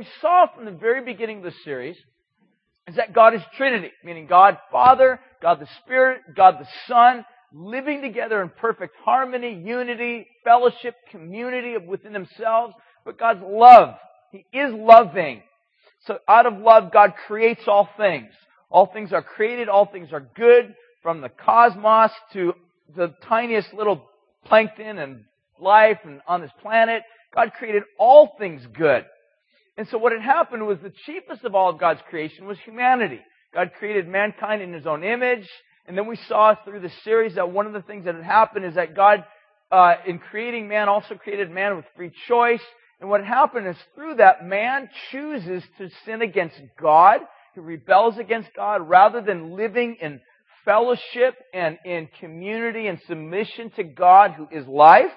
[0.00, 1.94] we saw from the very beginning of the series
[2.88, 8.00] is that God is Trinity, meaning God Father, God the Spirit, God the Son, living
[8.00, 12.72] together in perfect harmony, unity, fellowship, community within themselves,
[13.04, 13.96] but God's love.
[14.32, 15.42] He is loving.
[16.06, 18.30] So out of love, God creates all things.
[18.70, 22.54] All things are created, all things are good, from the cosmos to
[22.96, 24.02] the tiniest little
[24.46, 25.24] plankton and
[25.60, 27.02] life and on this planet.
[27.34, 29.04] God created all things good.
[29.76, 33.20] And so what had happened was the chiefest of all of God's creation was humanity.
[33.54, 35.48] God created mankind in His own image.
[35.86, 38.64] And then we saw through the series that one of the things that had happened
[38.64, 39.24] is that God,
[39.72, 42.62] uh, in creating man, also created man with free choice.
[43.00, 47.20] And what happened is through that, man chooses to sin against God.
[47.54, 50.20] He rebels against God rather than living in
[50.64, 55.10] fellowship and in community and submission to God who is life.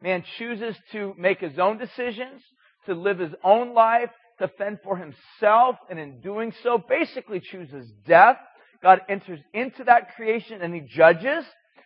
[0.00, 2.40] Man chooses to make his own decisions,
[2.88, 7.90] to live his own life, to fend for himself, and in doing so, basically chooses
[8.06, 8.36] death.
[8.82, 11.44] God enters into that creation and he judges.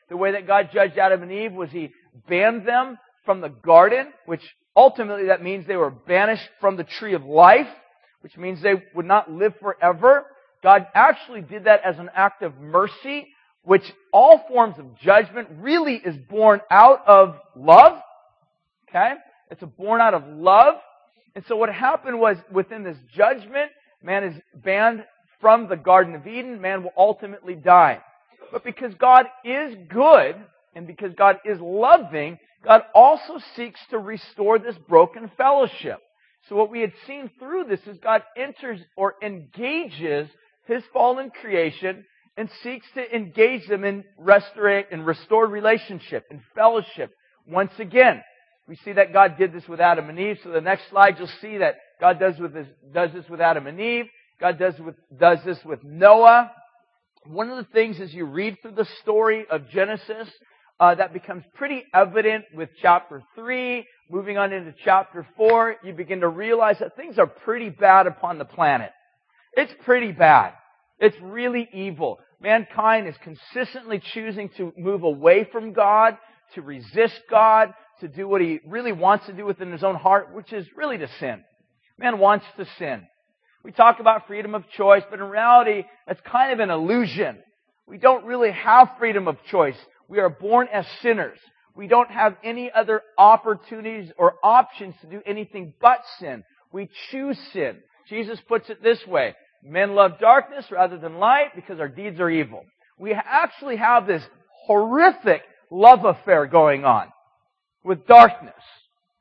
[0.09, 1.91] The way that God judged Adam and Eve was he
[2.29, 4.43] banned them from the garden, which
[4.77, 7.69] ultimately that means they were banished from the tree of life,
[8.21, 10.27] which means they would not live forever.
[10.63, 13.29] God actually did that as an act of mercy,
[13.63, 18.01] which all forms of judgment really is born out of love.
[18.89, 19.15] Okay?
[19.51, 20.75] It's born out of love.
[21.35, 23.71] And so what happened was within this judgment,
[24.03, 25.05] man is banned
[25.41, 26.61] from the Garden of Eden.
[26.61, 28.01] Man will ultimately die.
[28.51, 30.37] But because God is good
[30.75, 35.99] and because God is loving, God also seeks to restore this broken fellowship.
[36.49, 40.29] So what we had seen through this is God enters or engages
[40.67, 42.05] his fallen creation
[42.37, 47.13] and seeks to engage them in restore in restored relationship and fellowship
[47.47, 48.23] once again.
[48.69, 50.39] We see that God did this with Adam and Eve.
[50.43, 53.67] So the next slide you'll see that God does, with this, does this with Adam
[53.67, 54.07] and Eve.
[54.41, 56.51] God does, with, does this with Noah.
[57.27, 60.29] One of the things as you read through the story of Genesis,
[60.81, 66.21] uh, that becomes pretty evident with chapter 3, moving on into chapter 4, you begin
[66.21, 68.91] to realize that things are pretty bad upon the planet.
[69.53, 70.55] It's pretty bad.
[70.99, 72.19] It's really evil.
[72.41, 76.17] Mankind is consistently choosing to move away from God,
[76.55, 80.35] to resist God, to do what he really wants to do within his own heart,
[80.35, 81.43] which is really to sin.
[81.99, 83.07] Man wants to sin.
[83.65, 87.39] We talk about freedom of choice, but in reality, that's kind of an illusion.
[87.87, 89.77] We don't really have freedom of choice.
[90.09, 91.39] We are born as sinners.
[91.77, 96.43] We don't have any other opportunities or options to do anything but sin.
[96.73, 97.79] We choose sin.
[98.09, 99.35] Jesus puts it this way.
[99.63, 102.65] Men love darkness rather than light because our deeds are evil.
[102.99, 104.23] We actually have this
[104.67, 107.07] horrific love affair going on
[107.85, 108.55] with darkness.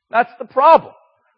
[0.10, 0.94] That's the problem.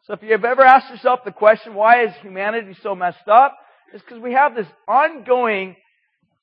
[0.06, 3.58] So if you've ever asked yourself the question, why is humanity so messed up?
[3.94, 5.76] It's because we have this ongoing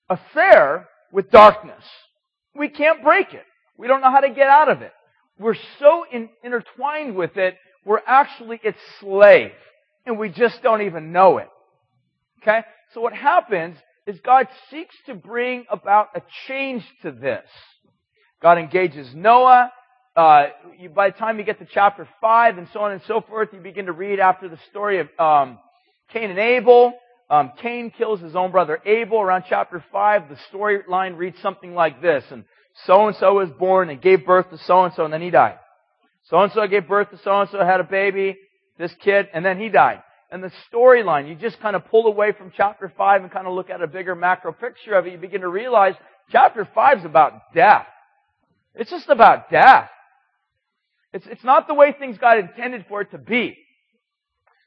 [0.09, 1.83] affair with darkness.
[2.55, 3.45] We can't break it.
[3.77, 4.93] We don't know how to get out of it.
[5.39, 9.53] We're so in, intertwined with it, we're actually its slave.
[10.07, 11.49] And we just don't even know it.
[12.43, 12.63] Okay?
[12.95, 13.77] So what happens
[14.07, 17.45] is God seeks to bring about a change to this.
[18.43, 19.71] God engages Noah.
[20.17, 20.47] Uh,
[20.79, 23.51] you, by the time you get to chapter 5 and so on and so forth,
[23.53, 25.59] you begin to read after the story of um,
[26.13, 26.95] Cain and Abel.
[27.29, 29.21] Um, Cain kills his own brother Abel.
[29.21, 32.25] Around chapter 5, the storyline reads something like this.
[32.31, 32.45] And
[32.87, 35.59] so-and-so was born and gave birth to so-and-so and then he died.
[36.25, 38.37] So-and-so gave birth to so-and-so, had a baby,
[38.79, 41.29] this kid, and then he died and the storyline.
[41.29, 43.87] You just kind of pull away from chapter 5 and kind of look at a
[43.87, 45.13] bigger macro picture of it.
[45.13, 45.95] You begin to realize
[46.31, 47.87] chapter 5 is about death.
[48.75, 49.91] It's just about death.
[51.13, 53.57] It's, it's not the way things God intended for it to be.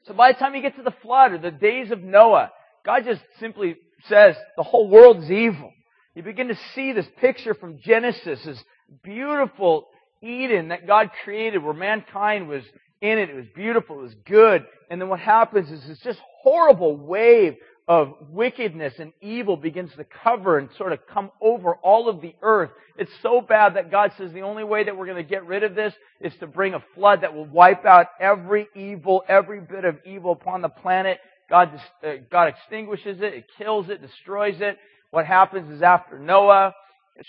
[0.06, 2.50] So by the time you get to the flood or the days of Noah,
[2.84, 3.76] God just simply
[4.08, 5.72] says the whole world is evil.
[6.14, 8.62] You begin to see this picture from Genesis, this
[9.02, 9.88] beautiful
[10.22, 12.62] Eden that God created where mankind was
[13.00, 13.30] in it.
[13.30, 13.98] It was beautiful.
[14.00, 14.64] It was good.
[14.90, 17.56] And then what happens is this just horrible wave
[17.86, 22.34] of wickedness and evil begins to cover and sort of come over all of the
[22.40, 22.70] earth.
[22.96, 25.64] It's so bad that God says the only way that we're going to get rid
[25.64, 29.84] of this is to bring a flood that will wipe out every evil, every bit
[29.84, 31.18] of evil upon the planet.
[31.50, 34.78] God, uh, God extinguishes it, it kills it, destroys it.
[35.10, 36.74] What happens is after Noah,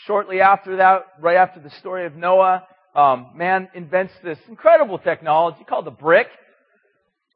[0.07, 2.63] shortly after that, right after the story of Noah,
[2.95, 6.27] um, man invents this incredible technology called the brick.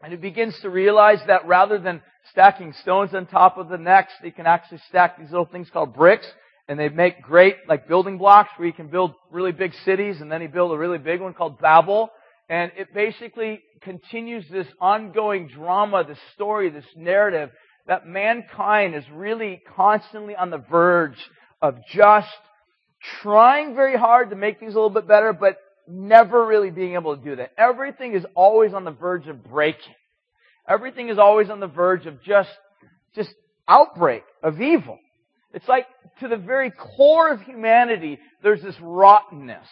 [0.01, 4.15] And he begins to realize that rather than stacking stones on top of the next,
[4.23, 6.27] he can actually stack these little things called bricks.
[6.67, 10.21] And they make great, like, building blocks where you can build really big cities.
[10.21, 12.09] And then he built a really big one called Babel.
[12.47, 17.49] And it basically continues this ongoing drama, this story, this narrative
[17.89, 21.17] that mankind is really constantly on the verge
[21.59, 22.27] of just
[23.21, 27.17] trying very hard to make things a little bit better, but never really being able
[27.17, 27.51] to do that.
[27.57, 29.95] Everything is always on the verge of breaking.
[30.69, 32.49] Everything is always on the verge of just,
[33.15, 33.33] just
[33.67, 34.99] outbreak of evil.
[35.51, 35.87] It's like
[36.19, 39.67] to the very core of humanity, there's this rottenness.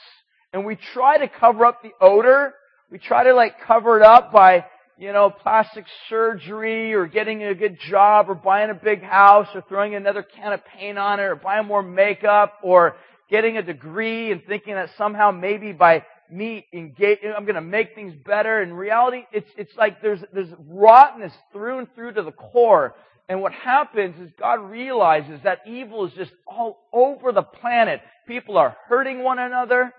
[0.52, 2.54] And we try to cover up the odor.
[2.90, 4.66] We try to like cover it up by,
[4.98, 9.64] you know, plastic surgery or getting a good job or buying a big house or
[9.70, 12.96] throwing another can of paint on it or buying more makeup or
[13.30, 17.96] getting a degree and thinking that somehow maybe by me engage, I'm going to make
[17.96, 18.62] things better.
[18.62, 22.96] In reality, it's, it's like there's, there's rottenness through and through to the core.
[23.30, 28.02] And what happens is God realizes that evil is just all over the planet.
[28.28, 29.94] People are hurting one another.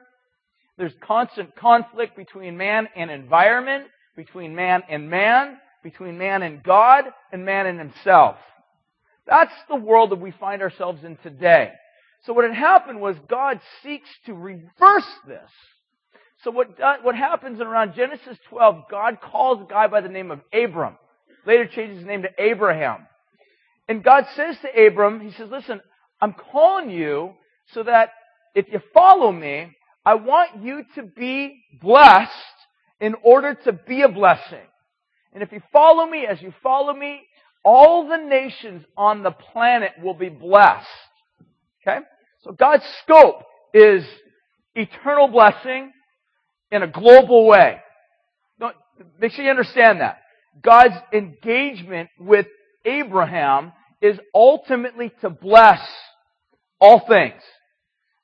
[0.79, 3.85] There's constant conflict between man and environment,
[4.17, 8.37] between man and man, between man and God, and man and himself.
[9.27, 11.73] That's the world that we find ourselves in today.
[12.25, 15.51] So what had happened was God seeks to reverse this.
[16.45, 20.09] So what, uh, what happens in around Genesis 12, God calls a guy by the
[20.09, 20.97] name of Abram.
[21.47, 23.07] Later changes his name to Abraham.
[23.89, 25.81] And God says to Abram, He says, listen,
[26.21, 27.35] I'm calling you
[27.73, 28.11] so that
[28.55, 29.75] if you follow me,
[30.05, 32.33] I want you to be blessed
[33.01, 34.67] in order to be a blessing.
[35.33, 37.23] And if you follow me, as you follow me,
[37.65, 40.87] all the nations on the planet will be blessed.
[41.83, 41.99] Okay?
[42.43, 43.43] So God's scope
[43.75, 44.05] is
[44.75, 45.93] eternal blessing
[46.71, 47.79] in a global way.
[48.59, 48.75] Don't,
[49.21, 50.19] make sure you understand that.
[50.63, 52.47] God's engagement with
[52.85, 55.81] Abraham is ultimately to bless
[56.81, 57.41] all things.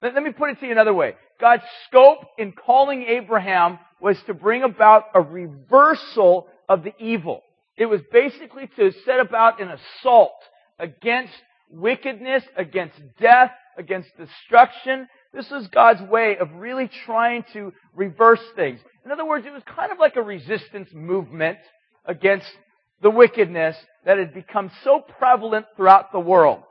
[0.02, 1.14] Let, let me put it to you another way.
[1.40, 7.42] God's scope in calling Abraham was to bring about a reversal of the evil.
[7.76, 10.34] It was basically to set about an assault
[10.78, 11.32] against
[11.70, 15.08] wickedness, against death, against destruction.
[15.34, 18.78] This was God's way of really trying to reverse things.
[19.04, 21.58] In other words, it was kind of like a resistance movement
[22.04, 22.46] against
[23.02, 26.62] the wickedness that had become so prevalent throughout the world.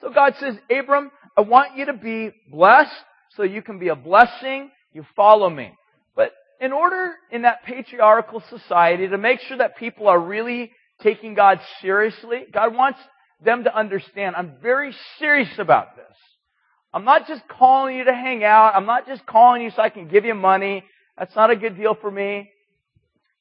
[0.00, 2.90] So God says, Abram, I want you to be blessed
[3.36, 4.70] so you can be a blessing.
[4.92, 5.72] You follow me.
[6.16, 11.34] But in order in that patriarchal society to make sure that people are really taking
[11.34, 12.98] God seriously, God wants
[13.42, 16.16] them to understand I'm very serious about this.
[16.92, 18.74] I'm not just calling you to hang out.
[18.74, 20.84] I'm not just calling you so I can give you money.
[21.16, 22.50] That's not a good deal for me.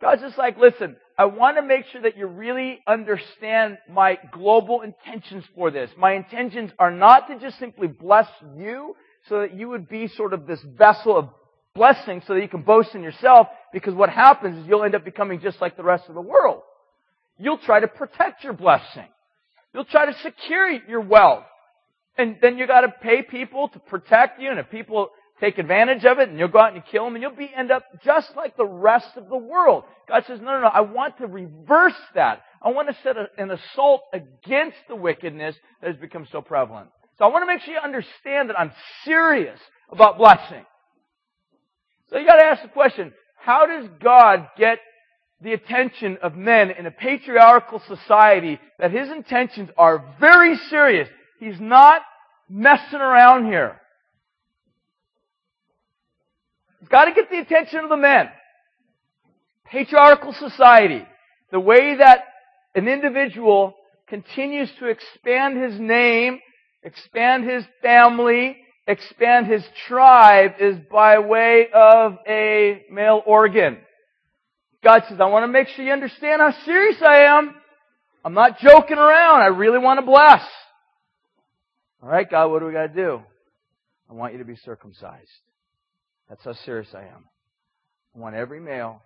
[0.02, 4.82] God's just like, listen, I want to make sure that you really understand my global
[4.82, 5.90] intentions for this.
[5.98, 8.96] My intentions are not to just simply bless you
[9.28, 11.30] so that you would be sort of this vessel of
[11.76, 15.04] blessing so that you can boast in yourself because what happens is you'll end up
[15.04, 16.62] becoming just like the rest of the world.
[17.38, 19.08] You'll try to protect your blessing.
[19.74, 21.44] You'll try to secure your wealth.
[22.20, 26.20] And then you gotta pay people to protect you and if people take advantage of
[26.20, 28.36] it and you'll go out and you kill them and you'll be, end up just
[28.36, 29.86] like the rest of the world.
[30.10, 32.42] God says, no, no, no, I want to reverse that.
[32.62, 36.90] I want to set a, an assault against the wickedness that has become so prevalent.
[37.18, 38.74] So I want to make sure you understand that I'm
[39.06, 40.66] serious about blessing.
[42.10, 44.80] So you gotta ask the question, how does God get
[45.40, 51.08] the attention of men in a patriarchal society that his intentions are very serious?
[51.40, 52.02] He's not
[52.50, 53.80] messing around here.
[56.80, 58.30] He's got to get the attention of the men.
[59.66, 61.06] Patriarchal society,
[61.52, 62.24] the way that
[62.76, 63.76] an individual
[64.08, 66.40] continues to expand his name,
[66.84, 73.78] expand his family, expand his tribe is by way of a male organ.
[74.84, 77.54] God says, I want to make sure you understand how serious I am.
[78.26, 79.42] I'm not joking around.
[79.42, 80.42] I really want to bless.
[82.02, 83.22] Alright, God, what do we got to do?
[84.10, 85.28] I want you to be circumcised.
[86.30, 87.26] That's how serious I am.
[88.16, 89.02] I want every male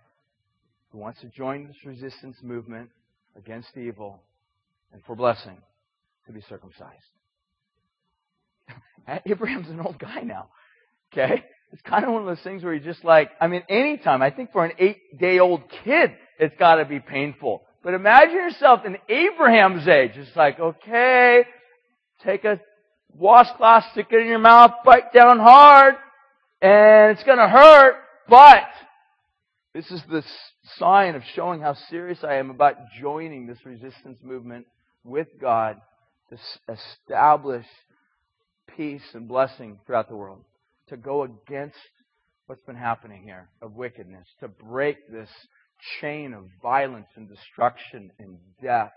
[0.90, 2.90] who wants to join this resistance movement
[3.36, 4.22] against evil
[4.92, 5.58] and for blessing
[6.26, 6.92] to be circumcised.
[9.26, 10.48] Abraham's an old guy now.
[11.12, 11.44] Okay?
[11.72, 14.30] It's kind of one of those things where you're just like, I mean, anytime, I
[14.30, 17.62] think for an eight day old kid, it's gotta be painful.
[17.82, 20.12] But imagine yourself in Abraham's age.
[20.14, 21.44] It's like, okay,
[22.24, 22.60] take a
[23.18, 25.94] washcloth, stick it in your mouth, bite down hard,
[26.60, 27.96] and it's to hurt,
[28.28, 28.64] but
[29.74, 30.22] this is the
[30.78, 34.66] sign of showing how serious I am about joining this resistance movement
[35.02, 35.76] with God
[36.30, 36.38] to
[36.72, 37.66] establish
[38.76, 40.44] peace and blessing throughout the world.
[40.88, 41.76] To go against
[42.46, 45.30] what's been happening here of wickedness, to break this
[46.00, 48.92] chain of violence and destruction and death.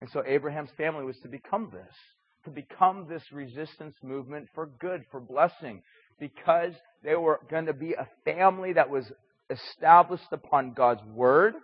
[0.00, 1.94] And so Abraham's family was to become this,
[2.44, 5.82] to become this resistance movement for good, for blessing,
[6.18, 6.72] because
[7.02, 9.10] they were going to be a family that was
[9.50, 11.54] established upon God's word,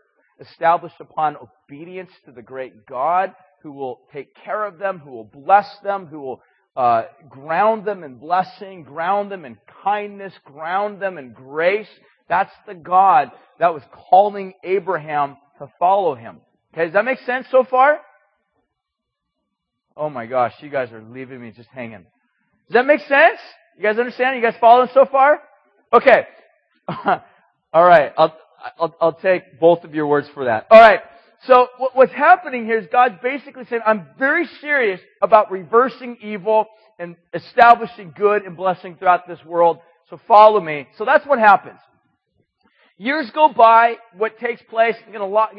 [0.41, 5.25] established upon obedience to the great God who will take care of them, who will
[5.25, 6.43] bless them, who will
[6.77, 11.89] uh, ground them in blessing, ground them in kindness, ground them in grace.
[12.29, 16.41] That's the God that was calling Abraham to follow him.
[16.73, 18.01] Okay, does that make sense so far?
[19.97, 22.07] Oh my gosh, you guys are leaving me just hanging.
[22.69, 23.39] Does that make sense?
[23.77, 24.37] You guys understand?
[24.37, 25.41] You guys following so far?
[25.93, 26.27] Okay.
[26.89, 28.13] All right.
[28.17, 28.37] I'll,
[28.79, 30.67] I'll, I'll take both of your words for that.
[30.71, 31.01] All right.
[31.47, 36.67] So what's happening here is God's basically saying, I'm very serious about reversing evil
[36.99, 39.79] and establishing good and blessing throughout this world.
[40.11, 40.87] So follow me.
[40.99, 41.79] So that's what happens.
[42.99, 43.95] Years go by.
[44.19, 44.95] What takes place?
[45.07, 45.13] I'm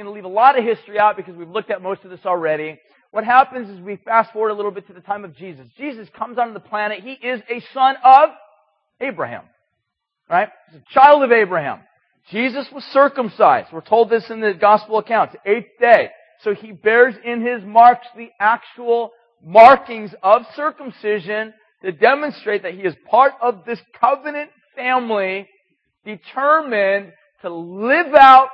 [0.06, 2.80] to leave a lot of history out because we've looked at most of this already.
[3.12, 5.68] What happens is we fast forward a little bit to the time of Jesus.
[5.78, 7.02] Jesus comes onto the planet.
[7.02, 8.30] He is a son of
[9.02, 9.44] Abraham.
[10.30, 10.50] Right?
[10.72, 11.80] He's a child of Abraham.
[12.32, 13.68] Jesus was circumcised.
[13.74, 15.36] We're told this in the gospel accounts.
[15.46, 16.10] Eighth day.
[16.44, 19.12] So he bears in his marks the actual
[19.44, 21.54] markings of circumcision
[21.84, 25.48] to demonstrate that he is part of this covenant family
[26.06, 28.50] determined to live out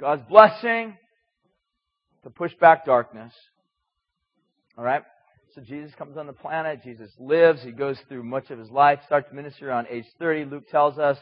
[0.00, 0.96] God's blessing,
[2.22, 3.32] to push back darkness.
[4.78, 5.02] Alright?
[5.56, 9.00] So Jesus comes on the planet, Jesus lives, he goes through much of his life,
[9.06, 11.18] starts ministry around age 30, Luke tells us.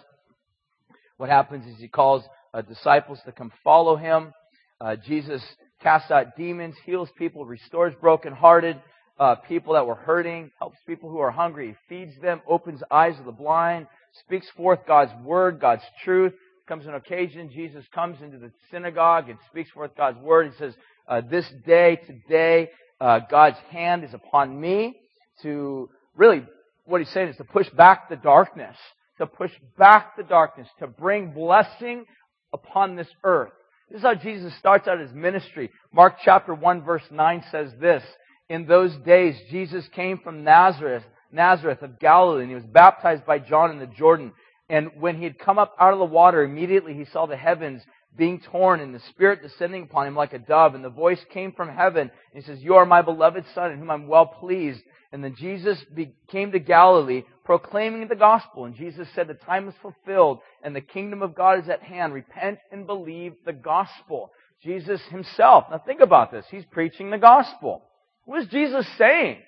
[1.16, 2.22] What happens is he calls
[2.52, 4.34] uh, disciples to come follow him.
[4.78, 5.42] Uh, Jesus
[5.82, 8.76] casts out demons, heals people, restores brokenhearted
[9.18, 13.24] uh, people that were hurting, helps people who are hungry, feeds them, opens eyes of
[13.24, 13.86] the blind,
[14.20, 16.34] speaks forth God's word, God's truth.
[16.68, 20.50] Comes an occasion, Jesus comes into the synagogue and speaks forth God's word.
[20.50, 20.74] He says,
[21.08, 24.96] uh, "This day, today, uh, God's hand is upon me
[25.42, 26.44] to really."
[26.88, 28.76] What he's saying is to push back the darkness
[29.18, 32.04] to push back the darkness, to bring blessing
[32.52, 33.52] upon this earth.
[33.90, 35.70] This is how Jesus starts out his ministry.
[35.92, 38.02] Mark chapter 1 verse 9 says this,
[38.48, 43.38] In those days Jesus came from Nazareth, Nazareth of Galilee, and he was baptized by
[43.38, 44.32] John in the Jordan.
[44.68, 47.82] And when he had come up out of the water, immediately he saw the heavens
[48.16, 50.74] being torn and the Spirit descending upon him like a dove.
[50.74, 52.10] And the voice came from heaven.
[52.32, 54.80] And he says, You are my beloved Son in whom I'm well pleased.
[55.12, 55.78] And then Jesus
[56.28, 58.64] came to Galilee proclaiming the gospel.
[58.64, 62.12] And Jesus said, The time is fulfilled and the kingdom of God is at hand.
[62.12, 64.30] Repent and believe the gospel.
[64.62, 65.64] Jesus himself.
[65.70, 66.44] Now think about this.
[66.50, 67.82] He's preaching the gospel.
[68.24, 69.38] What is Jesus saying?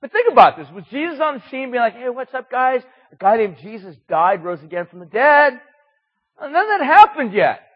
[0.00, 0.68] But think about this.
[0.72, 2.82] Was Jesus on the scene being like, hey, what's up, guys?
[3.12, 5.60] A guy named Jesus died, rose again from the dead.
[6.40, 7.67] None of that happened yet.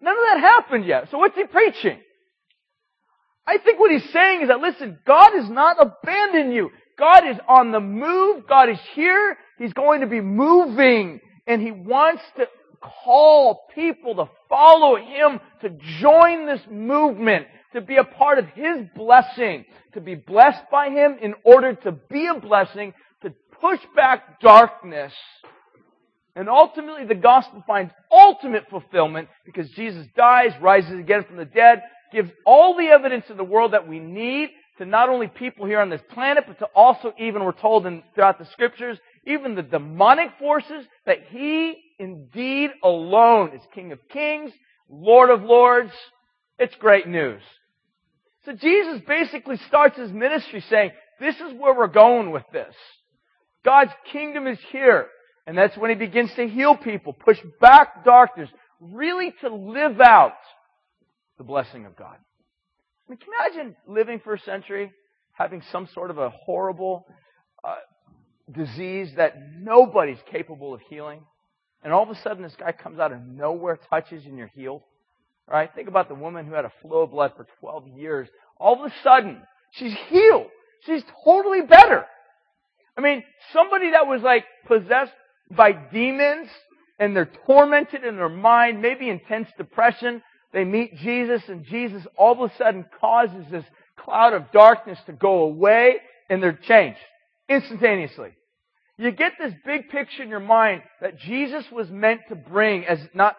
[0.00, 1.10] None of that happened yet.
[1.10, 1.98] So what's he preaching?
[3.46, 6.70] I think what he's saying is that, listen, God has not abandoned you.
[6.98, 8.46] God is on the move.
[8.48, 9.36] God is here.
[9.58, 11.20] He's going to be moving.
[11.46, 12.46] And He wants to
[12.80, 15.70] call people to follow Him, to
[16.00, 21.16] join this movement, to be a part of His blessing, to be blessed by Him
[21.20, 25.12] in order to be a blessing, to push back darkness.
[26.36, 31.82] And ultimately the gospel finds ultimate fulfillment because Jesus dies, rises again from the dead,
[32.12, 35.80] gives all the evidence in the world that we need to not only people here
[35.80, 39.62] on this planet, but to also even, we're told in, throughout the scriptures, even the
[39.62, 44.50] demonic forces, that He indeed alone is King of Kings,
[44.88, 45.92] Lord of Lords.
[46.58, 47.42] It's great news.
[48.44, 52.74] So Jesus basically starts His ministry saying, this is where we're going with this.
[53.64, 55.06] God's kingdom is here.
[55.46, 58.48] And that's when He begins to heal people, push back darkness,
[58.80, 60.34] really to live out
[61.38, 62.16] the blessing of God.
[63.06, 64.92] I mean, can you imagine living for a century,
[65.32, 67.06] having some sort of a horrible
[67.62, 67.74] uh,
[68.50, 71.20] disease that nobody's capable of healing,
[71.82, 74.82] and all of a sudden this guy comes out of nowhere, touches, and you're healed?
[75.46, 75.70] Right?
[75.74, 78.28] Think about the woman who had a flow of blood for 12 years.
[78.58, 80.46] All of a sudden, she's healed.
[80.86, 82.06] She's totally better.
[82.96, 83.22] I mean,
[83.52, 85.12] somebody that was like possessed
[85.56, 86.48] by demons
[86.98, 92.44] and they're tormented in their mind, maybe intense depression, they meet Jesus and Jesus all
[92.44, 93.64] of a sudden causes this
[93.96, 95.96] cloud of darkness to go away
[96.30, 96.98] and they're changed
[97.48, 98.30] instantaneously.
[98.96, 103.00] You get this big picture in your mind that Jesus was meant to bring as
[103.12, 103.36] not,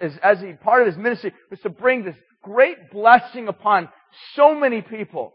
[0.00, 3.88] as, as a part of his ministry was to bring this great blessing upon
[4.34, 5.32] so many people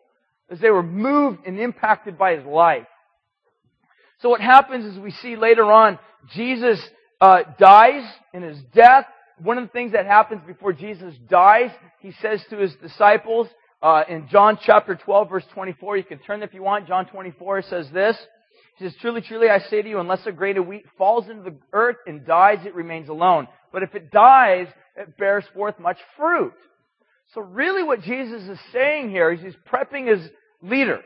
[0.50, 2.86] as they were moved and impacted by his life.
[4.24, 6.00] So what happens is we see later on
[6.34, 6.80] Jesus
[7.20, 9.06] uh, dies in his death,
[9.38, 13.50] one of the things that happens before Jesus dies, he says to his disciples,
[13.82, 17.64] uh, in John chapter 12 verse 24, you can turn if you want, John 24
[17.64, 18.16] says this,
[18.78, 21.44] he says, truly, truly, I say to you, unless a grain of wheat falls into
[21.44, 23.50] the earth and dies, it remains alone.
[23.74, 26.54] But if it dies, it bears forth much fruit.
[27.34, 30.30] So really what Jesus is saying here is he's prepping his
[30.62, 31.04] leaders,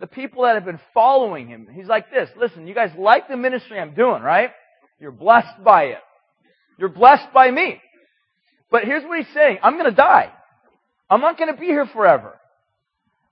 [0.00, 1.68] the people that have been following him.
[1.72, 4.50] He's like this, listen, you guys like the ministry I'm doing, right?
[5.00, 6.00] You're blessed by it.
[6.78, 7.80] You're blessed by me.
[8.70, 9.58] But here's what he's saying.
[9.62, 10.30] I'm going to die.
[11.08, 12.38] I'm not going to be here forever.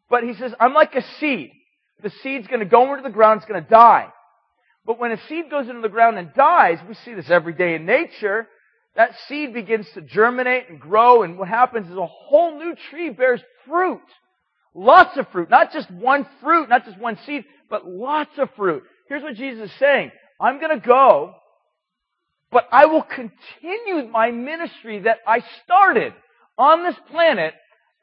[0.08, 1.50] But he says, I'm like a seed.
[2.02, 3.38] The seed's going to go into the ground.
[3.38, 4.08] It's going to die.
[4.86, 7.74] But when a seed goes into the ground and dies, we see this every day
[7.74, 8.46] in nature,
[8.96, 13.10] that seed begins to germinate and grow and what happens is a whole new tree
[13.10, 14.02] bears fruit.
[14.74, 15.48] Lots of fruit.
[15.48, 18.82] Not just one fruit, not just one seed, but lots of fruit.
[19.08, 20.10] Here's what Jesus is saying.
[20.40, 21.34] I'm to go
[22.54, 26.14] but I will continue my ministry that I started
[26.56, 27.52] on this planet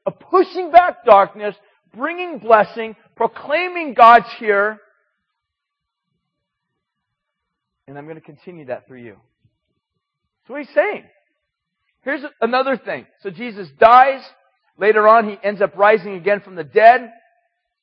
[0.05, 1.55] of pushing back darkness,
[1.95, 4.77] bringing blessing, proclaiming God's here.
[7.87, 9.15] And I'm going to continue that through you.
[10.41, 11.05] That's what he's saying.
[12.01, 13.05] Here's another thing.
[13.21, 14.21] So Jesus dies.
[14.77, 17.11] Later on, he ends up rising again from the dead.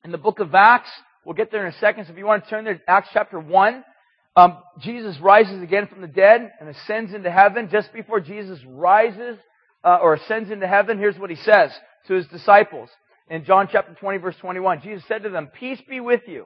[0.03, 0.89] In the book of Acts,
[1.25, 2.05] we'll get there in a second.
[2.05, 3.83] So if you want to turn there, Acts chapter 1,
[4.35, 7.69] um, Jesus rises again from the dead and ascends into heaven.
[7.71, 9.37] Just before Jesus rises
[9.83, 11.71] uh, or ascends into heaven, here's what he says
[12.07, 12.89] to his disciples
[13.29, 14.81] in John chapter 20, verse 21.
[14.81, 16.45] Jesus said to them, "Peace be with you.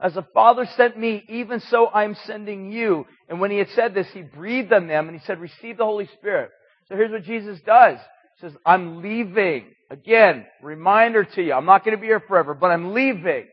[0.00, 3.94] As the Father sent me, even so I'm sending you." And when he had said
[3.94, 6.50] this, he breathed on them and he said, "Receive the Holy Spirit."
[6.88, 7.98] So here's what Jesus does.
[8.42, 12.70] Says, "I'm leaving." Again, reminder to you, I'm not going to be here forever, but
[12.70, 13.46] I'm leaving.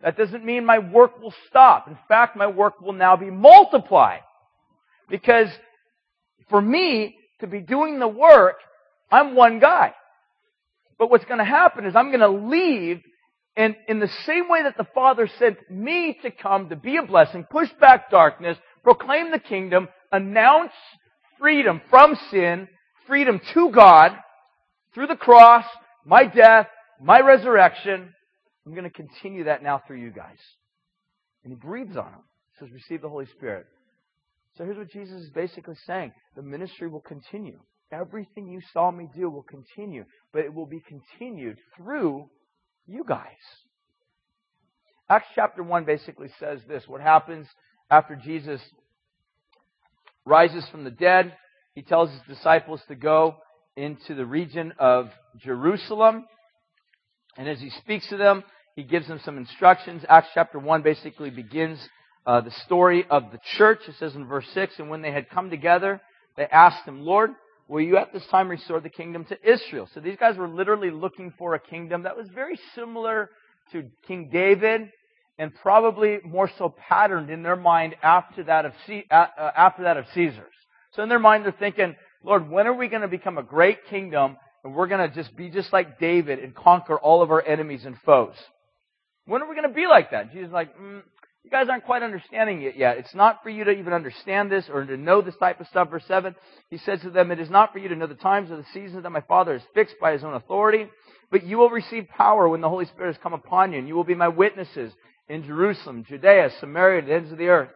[0.00, 1.88] That doesn't mean my work will stop.
[1.88, 4.20] In fact, my work will now be multiplied.
[5.08, 5.48] Because
[6.48, 8.56] for me to be doing the work,
[9.10, 9.94] I'm one guy.
[10.98, 13.00] But what's going to happen is I'm going to leave
[13.58, 17.02] and in the same way that the Father sent me to come to be a
[17.02, 20.70] blessing, push back darkness, proclaim the kingdom, announce
[21.40, 22.68] freedom from sin,
[23.08, 24.12] freedom to God,
[24.94, 25.64] through the cross,
[26.04, 26.68] my death,
[27.00, 28.12] my resurrection,
[28.66, 30.38] I'm going to continue that now through you guys.
[31.44, 32.22] And he breathes on them.
[32.52, 33.66] He says, receive the Holy Spirit.
[34.56, 36.12] So here's what Jesus is basically saying.
[36.34, 37.60] The ministry will continue.
[37.92, 42.28] Everything you saw me do will continue, but it will be continued through
[42.86, 43.24] you guys.
[45.08, 46.86] Acts chapter 1 basically says this.
[46.86, 47.46] What happens
[47.90, 48.60] after Jesus
[50.26, 51.34] rises from the dead?
[51.74, 53.36] He tells his disciples to go
[53.78, 56.26] into the region of Jerusalem.
[57.36, 58.42] And as he speaks to them,
[58.74, 60.04] he gives them some instructions.
[60.08, 61.78] Acts chapter 1 basically begins
[62.26, 63.80] uh, the story of the church.
[63.86, 66.00] It says in verse 6, And when they had come together,
[66.36, 67.30] they asked him, Lord,
[67.68, 69.88] will you at this time restore the kingdom to Israel?
[69.94, 73.30] So these guys were literally looking for a kingdom that was very similar
[73.72, 74.90] to King David
[75.38, 78.72] and probably more so patterned in their mind after that of,
[79.10, 80.54] uh, after that of Caesar's.
[80.94, 83.86] So in their mind they're thinking, Lord, when are we going to become a great
[83.88, 87.42] kingdom and we're going to just be just like David and conquer all of our
[87.42, 88.34] enemies and foes?
[89.26, 90.32] When are we going to be like that?
[90.32, 91.02] Jesus is like, mm,
[91.44, 92.98] you guys aren't quite understanding it yet.
[92.98, 95.90] It's not for you to even understand this or to know this type of stuff.
[95.90, 96.34] Verse 7,
[96.70, 98.66] he says to them, It is not for you to know the times or the
[98.74, 100.88] seasons that my Father has fixed by his own authority,
[101.30, 103.94] but you will receive power when the Holy Spirit has come upon you, and you
[103.94, 104.92] will be my witnesses
[105.28, 107.70] in Jerusalem, Judea, Samaria, the ends of the earth.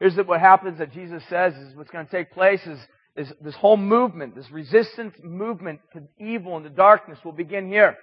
[0.00, 2.78] Here's what happens that Jesus says is what's going to take place is,
[3.16, 7.96] is this whole movement, this resistance movement to evil and to darkness will begin here.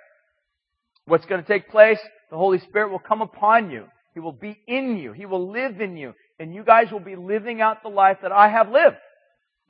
[1.05, 1.99] What's going to take place?
[2.31, 3.85] The Holy Spirit will come upon you.
[4.13, 5.11] He will be in you.
[5.11, 6.13] He will live in you.
[6.39, 8.97] And you guys will be living out the life that I have lived.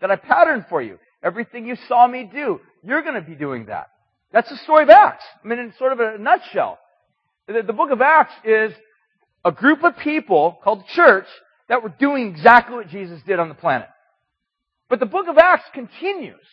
[0.01, 0.99] That I patterned for you.
[1.21, 3.87] Everything you saw me do, you're going to be doing that.
[4.31, 5.23] That's the story of Acts.
[5.43, 6.79] I mean, in sort of a nutshell.
[7.47, 8.73] The, the book of Acts is
[9.45, 11.27] a group of people called the church
[11.69, 13.87] that were doing exactly what Jesus did on the planet.
[14.93, 16.45] But the book of Acts continues.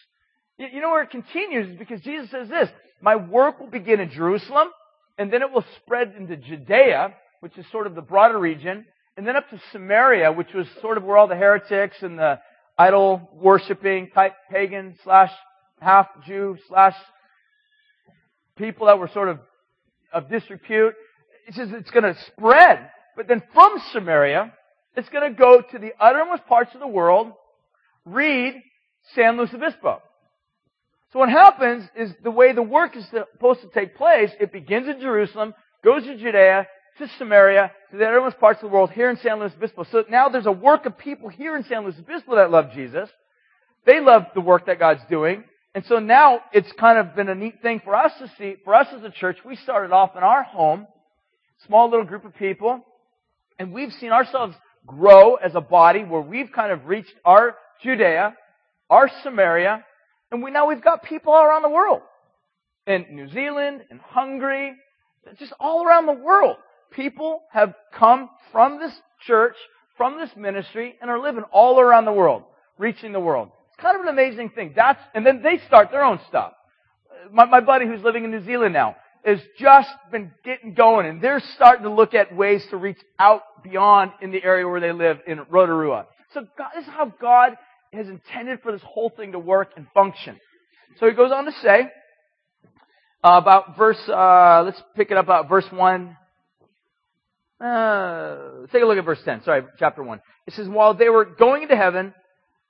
[0.56, 2.70] You know where it continues is because Jesus says this,
[3.02, 4.68] my work will begin in Jerusalem,
[5.18, 8.86] and then it will spread into Judea, which is sort of the broader region,
[9.18, 12.40] and then up to Samaria, which was sort of where all the heretics and the
[12.78, 15.32] idol worshipping type pagan slash
[15.78, 16.96] half Jew slash
[18.56, 19.38] people that were sort of
[20.14, 20.94] of disrepute.
[21.46, 24.50] It says it's going to spread, but then from Samaria,
[24.96, 27.34] it's going to go to the uttermost parts of the world.
[28.12, 28.54] Read
[29.14, 30.02] San Luis Obispo.
[31.12, 34.88] So what happens is the way the work is supposed to take place, it begins
[34.88, 36.66] in Jerusalem, goes to Judea,
[36.98, 39.84] to Samaria, to the uttermost parts of the world, here in San Luis Obispo.
[39.90, 43.08] So now there's a work of people here in San Luis Obispo that love Jesus.
[43.86, 45.44] They love the work that God's doing.
[45.74, 48.56] And so now it's kind of been a neat thing for us to see.
[48.64, 50.86] For us as a church, we started off in our home,
[51.66, 52.84] small little group of people,
[53.58, 54.54] and we've seen ourselves
[54.86, 58.34] grow as a body where we've kind of reached our Judea,
[58.88, 59.84] our Samaria,
[60.30, 62.02] and we now we've got people all around the world.
[62.86, 64.72] In New Zealand, in Hungary,
[65.38, 66.56] just all around the world.
[66.90, 68.92] People have come from this
[69.26, 69.54] church,
[69.96, 72.42] from this ministry, and are living all around the world,
[72.78, 73.50] reaching the world.
[73.68, 74.72] It's kind of an amazing thing.
[74.74, 76.52] That's, and then they start their own stuff.
[77.30, 81.20] My, my buddy who's living in New Zealand now has just been getting going, and
[81.20, 84.92] they're starting to look at ways to reach out beyond in the area where they
[84.92, 86.06] live in Rotorua.
[86.32, 87.56] So God, this is how God
[87.92, 90.38] has intended for this whole thing to work and function.
[90.98, 91.88] So he goes on to say
[93.22, 94.00] uh, about verse.
[94.08, 96.16] Uh, let's pick it up about verse one.
[97.60, 99.42] Uh, take a look at verse ten.
[99.44, 100.20] Sorry, chapter one.
[100.46, 102.14] It says, "While they were going into heaven,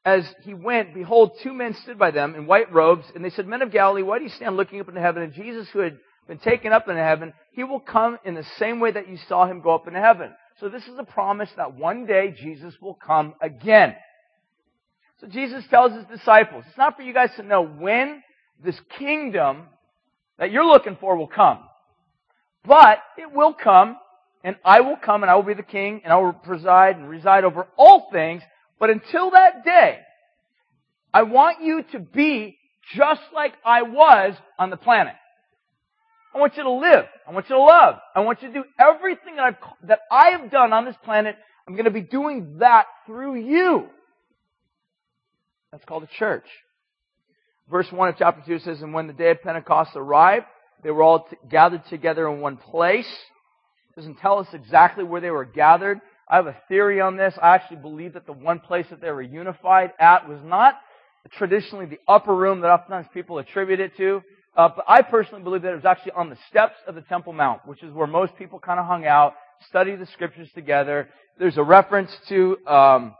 [0.05, 3.47] as he went, behold, two men stood by them in white robes, and they said,
[3.47, 5.23] Men of Galilee, why do you stand looking up into heaven?
[5.23, 8.81] And Jesus, who had been taken up into heaven, he will come in the same
[8.81, 10.31] way that you saw him go up into heaven.
[10.59, 13.95] So this is a promise that one day Jesus will come again.
[15.21, 18.23] So Jesus tells his disciples, it's not for you guys to know when
[18.65, 19.65] this kingdom
[20.39, 21.59] that you're looking for will come.
[22.65, 23.97] But it will come,
[24.43, 27.09] and I will come, and I will be the king, and I will preside and
[27.09, 28.43] reside over all things.
[28.79, 29.99] But until that day,
[31.13, 32.57] I want you to be
[32.95, 35.15] just like I was on the planet.
[36.35, 37.05] I want you to live.
[37.29, 37.97] I want you to love.
[38.15, 41.37] I want you to do everything that, I've, that I have done on this planet.
[41.67, 43.89] I'm going to be doing that through you.
[45.73, 46.47] That's called the church.
[47.71, 50.47] Verse 1 of chapter 2 says, And when the day of Pentecost arrived,
[50.83, 53.07] they were all t- gathered together in one place.
[53.07, 56.01] It doesn't tell us exactly where they were gathered.
[56.29, 57.35] I have a theory on this.
[57.41, 60.81] I actually believe that the one place that they were unified at was not
[61.33, 64.23] traditionally the upper room that oftentimes people attribute it to.
[64.57, 67.33] Uh, but I personally believe that it was actually on the steps of the Temple
[67.33, 69.35] Mount, which is where most people kind of hung out,
[69.69, 71.09] studied the scriptures together.
[71.39, 73.15] There's a reference to, um,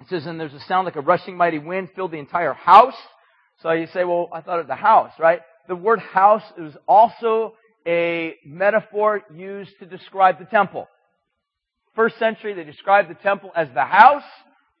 [0.00, 2.94] it says, and there's a sound like a rushing mighty wind filled the entire house.
[3.62, 5.40] So you say, well, I thought of the house, right?
[5.68, 7.54] The word house is also
[7.86, 10.88] a metaphor used to describe the temple.
[11.94, 14.24] First century, they described the temple as the house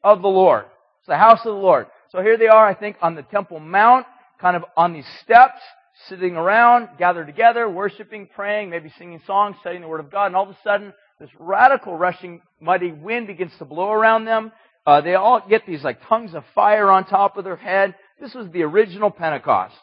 [0.02, 0.64] of the Lord.
[1.00, 1.86] It's the house of the Lord.
[2.10, 4.06] So here they are, I think, on the Temple Mount,
[4.40, 5.60] kind of on these steps,
[6.08, 10.36] sitting around, gathered together, worshiping, praying, maybe singing songs, studying the Word of God, and
[10.36, 14.50] all of a sudden, this radical rushing mighty wind begins to blow around them.
[14.86, 17.94] Uh, they all get these like tongues of fire on top of their head.
[18.20, 19.74] This was the original Pentecost.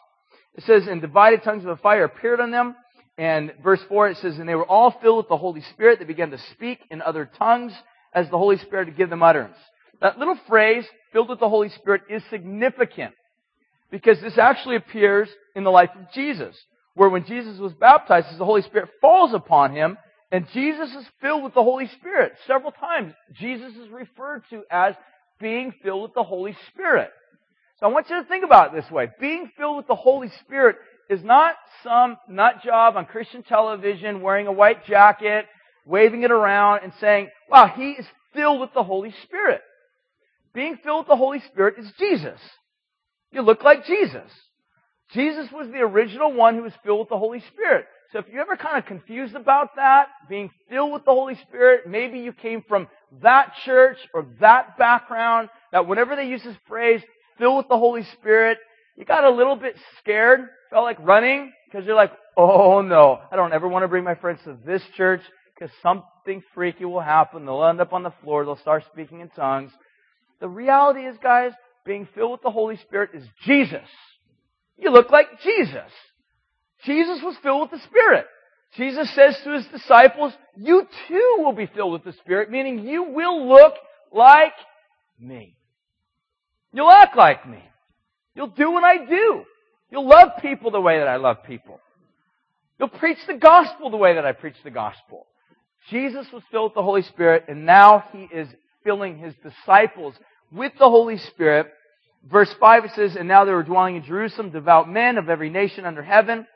[0.54, 2.74] It says, and divided tongues of fire appeared on them.
[3.16, 5.98] And verse 4, it says, and they were all filled with the Holy Spirit.
[5.98, 7.72] They began to speak in other tongues
[8.12, 9.56] as the Holy Spirit would give them utterance.
[10.00, 13.14] That little phrase, filled with the Holy Spirit, is significant
[13.90, 16.56] because this actually appears in the life of Jesus,
[16.94, 19.96] where when Jesus was baptized, the Holy Spirit falls upon him,
[20.30, 22.32] and Jesus is filled with the Holy Spirit.
[22.46, 24.94] Several times, Jesus is referred to as
[25.40, 27.10] being filled with the Holy Spirit.
[27.80, 29.08] So I want you to think about it this way.
[29.20, 30.76] Being filled with the Holy Spirit
[31.08, 35.46] is not some nut job on Christian television wearing a white jacket,
[35.86, 39.62] waving it around and saying, wow, he is filled with the Holy Spirit.
[40.52, 42.40] Being filled with the Holy Spirit is Jesus.
[43.30, 44.30] You look like Jesus.
[45.12, 47.86] Jesus was the original one who was filled with the Holy Spirit.
[48.12, 51.86] So if you're ever kind of confused about that, being filled with the Holy Spirit,
[51.86, 52.88] maybe you came from
[53.20, 57.02] that church or that background, that whenever they use this phrase,
[57.38, 58.58] filled with the Holy Spirit,
[58.96, 63.36] you got a little bit scared, felt like running, because you're like, oh no, I
[63.36, 65.20] don't ever want to bring my friends to this church,
[65.54, 67.44] because something freaky will happen.
[67.44, 69.72] They'll end up on the floor, they'll start speaking in tongues.
[70.40, 71.52] The reality is, guys,
[71.84, 73.88] being filled with the Holy Spirit is Jesus.
[74.78, 75.90] You look like Jesus.
[76.84, 78.26] Jesus was filled with the Spirit.
[78.76, 83.04] Jesus says to his disciples, you too will be filled with the Spirit, meaning you
[83.04, 83.74] will look
[84.12, 84.52] like
[85.18, 85.56] me.
[86.72, 87.62] You'll act like me.
[88.34, 89.44] You'll do what I do.
[89.90, 91.80] You'll love people the way that I love people.
[92.78, 95.26] You'll preach the gospel the way that I preach the gospel.
[95.90, 98.48] Jesus was filled with the Holy Spirit, and now he is
[98.84, 100.14] filling his disciples
[100.52, 101.68] with the Holy Spirit
[102.24, 105.50] Verse 5 it says, And now there were dwelling in Jerusalem devout men of every
[105.50, 106.46] nation under heaven.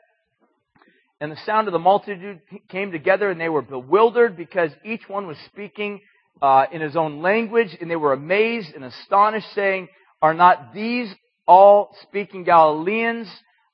[1.23, 5.25] And the sound of the multitude came together, and they were bewildered because each one
[5.25, 6.01] was speaking
[6.41, 9.87] uh, in his own language, and they were amazed and astonished, saying,
[10.21, 11.15] Are not these
[11.47, 13.29] all speaking Galileans?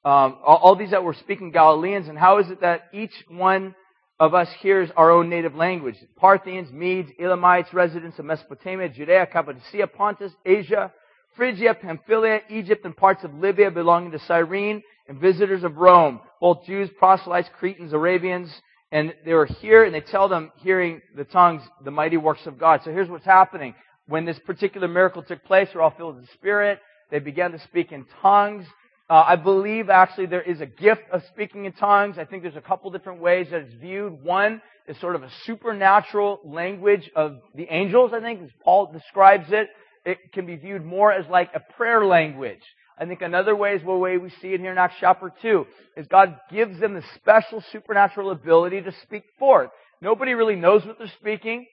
[0.05, 3.73] Um, all, all these that were speaking Galileans, and how is it that each one
[4.19, 5.95] of us hears our own native language.
[6.17, 10.93] Parthians, Medes, Elamites, residents of Mesopotamia, Judea, Cappadocia, Pontus, Asia,
[11.35, 16.65] Phrygia, Pamphylia, Egypt, and parts of Libya belonging to Cyrene, and visitors of Rome, both
[16.65, 18.49] Jews, proselytes, Cretans, Arabians,
[18.91, 22.57] and they were here and they tell them, hearing the tongues, the mighty works of
[22.57, 22.81] God.
[22.83, 23.75] So here's what's happening.
[24.07, 26.79] When this particular miracle took place, they're all filled with the Spirit.
[27.11, 28.65] They began to speak in tongues.
[29.09, 32.17] Uh, I believe actually there is a gift of speaking in tongues.
[32.19, 34.23] I think there's a couple different ways that it's viewed.
[34.23, 39.47] One is sort of a supernatural language of the angels, I think, as Paul describes
[39.49, 39.69] it.
[40.09, 42.63] It can be viewed more as like a prayer language.
[42.97, 45.65] I think another way is the way we see it here in Acts chapter 2
[45.97, 49.69] is God gives them the special supernatural ability to speak forth.
[50.01, 51.65] Nobody really knows what they're speaking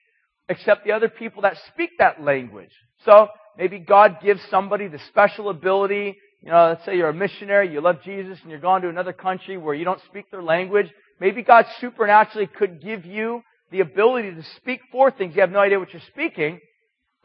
[0.48, 2.70] except the other people that speak that language.
[3.04, 6.16] So maybe God gives somebody the special ability.
[6.42, 9.12] You know, let's say you're a missionary, you love Jesus, and you're going to another
[9.12, 10.88] country where you don't speak their language.
[11.18, 15.34] Maybe God supernaturally could give you the ability to speak forth things.
[15.34, 16.60] You have no idea what you're speaking,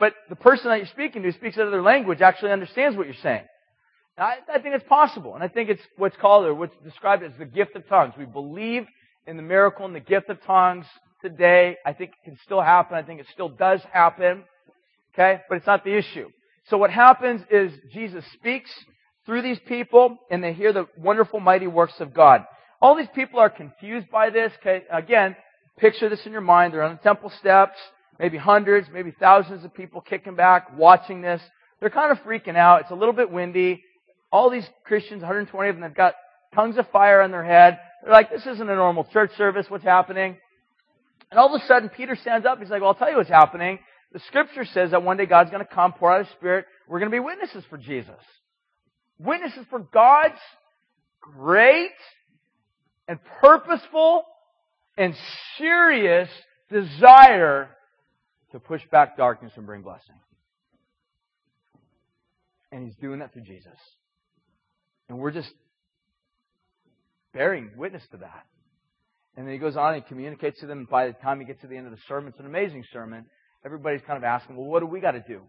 [0.01, 3.43] but the person that you're speaking to speaks another language actually understands what you're saying.
[4.17, 7.31] I, I think it's possible, and I think it's what's called or what's described as
[7.37, 8.15] the gift of tongues.
[8.17, 8.87] We believe
[9.27, 10.87] in the miracle and the gift of tongues
[11.21, 11.77] today.
[11.85, 12.97] I think it can still happen.
[12.97, 14.43] I think it still does happen.
[15.13, 15.41] Okay?
[15.47, 16.29] But it's not the issue.
[16.69, 18.71] So what happens is Jesus speaks
[19.27, 22.43] through these people and they hear the wonderful mighty works of God.
[22.81, 24.51] All these people are confused by this.
[24.61, 24.83] Okay?
[24.91, 25.35] Again,
[25.77, 26.73] picture this in your mind.
[26.73, 27.77] They're on the temple steps,
[28.21, 31.41] maybe hundreds, maybe thousands of people kicking back, watching this.
[31.81, 32.81] They're kind of freaking out.
[32.81, 33.83] It's a little bit windy
[34.31, 36.15] all these Christians, 120 of them, they've got
[36.55, 37.79] tongues of fire on their head.
[38.03, 39.65] They're like, this isn't a normal church service.
[39.69, 40.37] What's happening?
[41.29, 42.59] And all of a sudden, Peter stands up.
[42.59, 43.79] He's like, well, I'll tell you what's happening.
[44.13, 46.65] The scripture says that one day God's going to come, pour out His Spirit.
[46.87, 48.09] We're going to be witnesses for Jesus.
[49.19, 50.39] Witnesses for God's
[51.21, 51.91] great
[53.07, 54.23] and purposeful
[54.97, 55.13] and
[55.57, 56.29] serious
[56.69, 57.69] desire
[58.51, 60.15] to push back darkness and bring blessing.
[62.71, 63.77] And He's doing that through Jesus.
[65.09, 65.51] And we're just
[67.33, 68.45] bearing witness to that.
[69.35, 70.79] And then he goes on and communicates to them.
[70.79, 72.83] And By the time he gets to the end of the sermon, it's an amazing
[72.91, 73.25] sermon.
[73.65, 75.41] Everybody's kind of asking, well, what do we got to do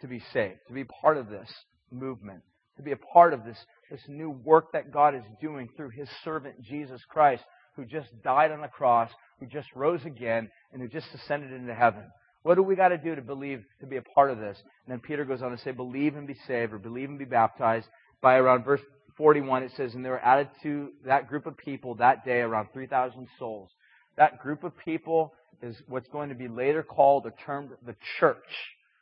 [0.00, 1.48] to be saved, to be part of this
[1.90, 2.42] movement,
[2.76, 3.56] to be a part of this,
[3.90, 7.42] this new work that God is doing through his servant Jesus Christ,
[7.76, 11.74] who just died on the cross, who just rose again, and who just ascended into
[11.74, 12.04] heaven.
[12.44, 14.58] What do we got to do to believe, to be a part of this?
[14.60, 17.24] And then Peter goes on to say, believe and be saved, or believe and be
[17.24, 17.88] baptized.
[18.20, 18.82] By around verse
[19.16, 22.68] 41, it says, And there were added to that group of people that day around
[22.74, 23.70] 3,000 souls.
[24.18, 28.36] That group of people is what's going to be later called or termed the church.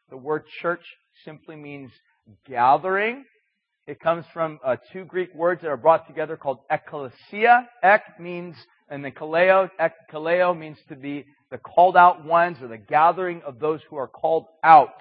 [0.09, 0.85] The word church
[1.25, 1.91] simply means
[2.49, 3.25] gathering.
[3.89, 7.67] It comes from uh, two Greek words that are brought together called ekklesia.
[7.83, 8.55] Ek means,
[8.93, 9.71] and then kaleo,
[10.13, 14.07] kaleo means to be the called out ones or the gathering of those who are
[14.07, 14.95] called out.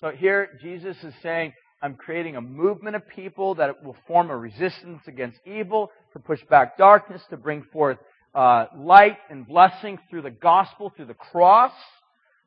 [0.00, 4.36] So here Jesus is saying, I'm creating a movement of people that will form a
[4.36, 7.96] resistance against evil, to push back darkness, to bring forth
[8.34, 11.72] uh, light and blessing through the gospel, through the cross,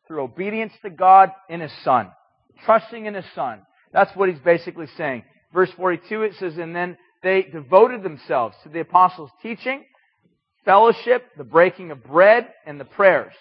[0.07, 2.11] through obedience to God in His Son.
[2.63, 3.61] Trusting in His Son.
[3.91, 5.23] That's what he's basically saying.
[5.51, 9.83] Verse 42, it says, And then they devoted themselves to the apostles' teaching,
[10.65, 13.33] fellowship, the breaking of bread, and the prayers.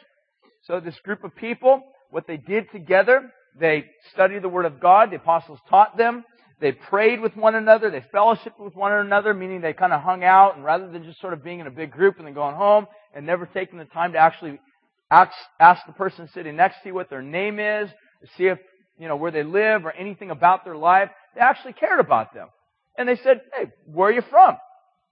[0.62, 5.11] So this group of people, what they did together they studied the Word of God.
[5.11, 6.24] The apostles taught them.
[6.61, 7.90] They prayed with one another.
[7.90, 11.20] They fellowshiped with one another, meaning they kind of hung out, and rather than just
[11.20, 13.87] sort of being in a big group and then going home and never taking the
[13.87, 14.61] time to actually
[15.11, 17.88] ask, ask the person sitting next to you what their name is,
[18.37, 18.59] see if,
[18.98, 22.48] you know, where they live or anything about their life, they actually cared about them.
[22.98, 24.56] And they said, hey, where are you from?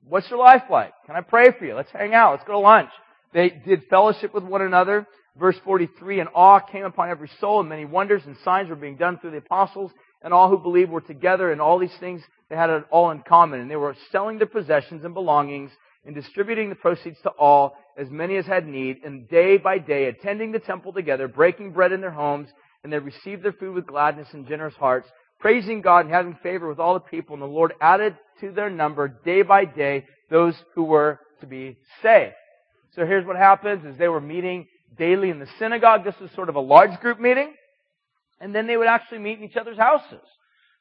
[0.06, 0.92] What's your life like?
[1.06, 1.74] Can I pray for you?
[1.74, 2.32] Let's hang out.
[2.32, 2.90] Let's go to lunch.
[3.32, 5.06] They did fellowship with one another.
[5.38, 8.96] Verse 43, and awe came upon every soul, and many wonders and signs were being
[8.96, 12.56] done through the apostles, and all who believed were together, and all these things they
[12.56, 13.61] had it all in common.
[13.61, 15.70] And they were selling their possessions and belongings,
[16.04, 20.06] and distributing the proceeds to all, as many as had need, and day by day
[20.06, 22.48] attending the temple together, breaking bread in their homes,
[22.82, 25.08] and they received their food with gladness and generous hearts,
[25.38, 27.35] praising God and having favor with all the people.
[27.35, 31.79] And the Lord added to their number day by day those who were to be
[32.03, 32.35] saved.
[32.94, 36.05] So here's what happens is they were meeting daily in the synagogue.
[36.05, 37.55] This was sort of a large group meeting.
[38.40, 40.20] And then they would actually meet in each other's houses.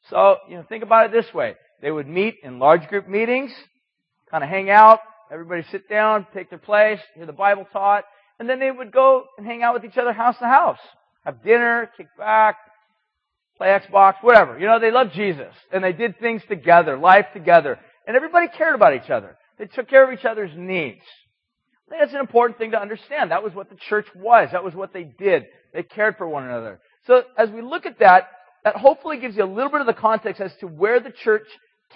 [0.09, 1.55] So, you know, think about it this way.
[1.81, 3.51] They would meet in large group meetings,
[4.31, 4.99] kind of hang out,
[5.31, 8.03] everybody sit down, take their place, hear the Bible taught,
[8.39, 10.79] and then they would go and hang out with each other house to house.
[11.25, 12.57] Have dinner, kick back,
[13.57, 14.59] play Xbox, whatever.
[14.59, 15.53] You know, they loved Jesus.
[15.71, 17.79] And they did things together, life together.
[18.05, 19.37] And everybody cared about each other.
[19.57, 21.01] They took care of each other's needs.
[21.87, 23.31] I think that's an important thing to understand.
[23.31, 24.49] That was what the church was.
[24.51, 25.45] That was what they did.
[25.73, 26.79] They cared for one another.
[27.05, 28.27] So as we look at that,
[28.63, 31.47] that hopefully gives you a little bit of the context as to where the church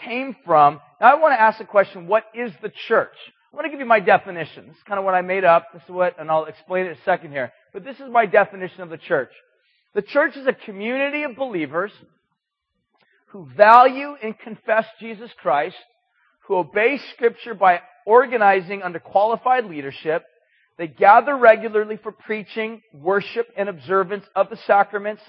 [0.05, 0.79] came from.
[1.01, 3.15] Now I want to ask the question, what is the church?
[3.51, 4.67] I want to give you my definition.
[4.67, 5.67] This is kind of what I made up.
[5.73, 7.51] This is what, and I'll explain it in a second here.
[7.73, 9.31] But this is my definition of the church.
[9.93, 11.91] The church is a community of believers
[13.27, 15.75] who value and confess Jesus Christ,
[16.47, 20.23] who obey scripture by organizing under qualified leadership.
[20.77, 25.21] They gather regularly for preaching, worship, and observance of the sacraments,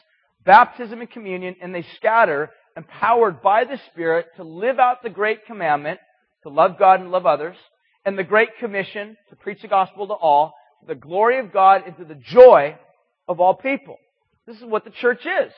[0.45, 5.45] baptism and communion, and they scatter, empowered by the Spirit to live out the great
[5.47, 5.99] commandment,
[6.45, 7.57] to love God and love others,
[8.05, 11.83] and the great commission to preach the gospel to all, to the glory of God
[11.87, 12.77] and to the joy
[13.29, 13.97] of all people.
[14.47, 15.53] This is what the church is.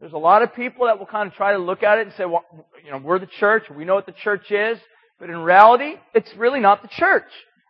[0.00, 2.16] There's a lot of people that will kind of try to look at it and
[2.16, 2.44] say, well,
[2.84, 4.78] you know, we're the church, we know what the church is,
[5.20, 7.28] but in reality, it's really not the church.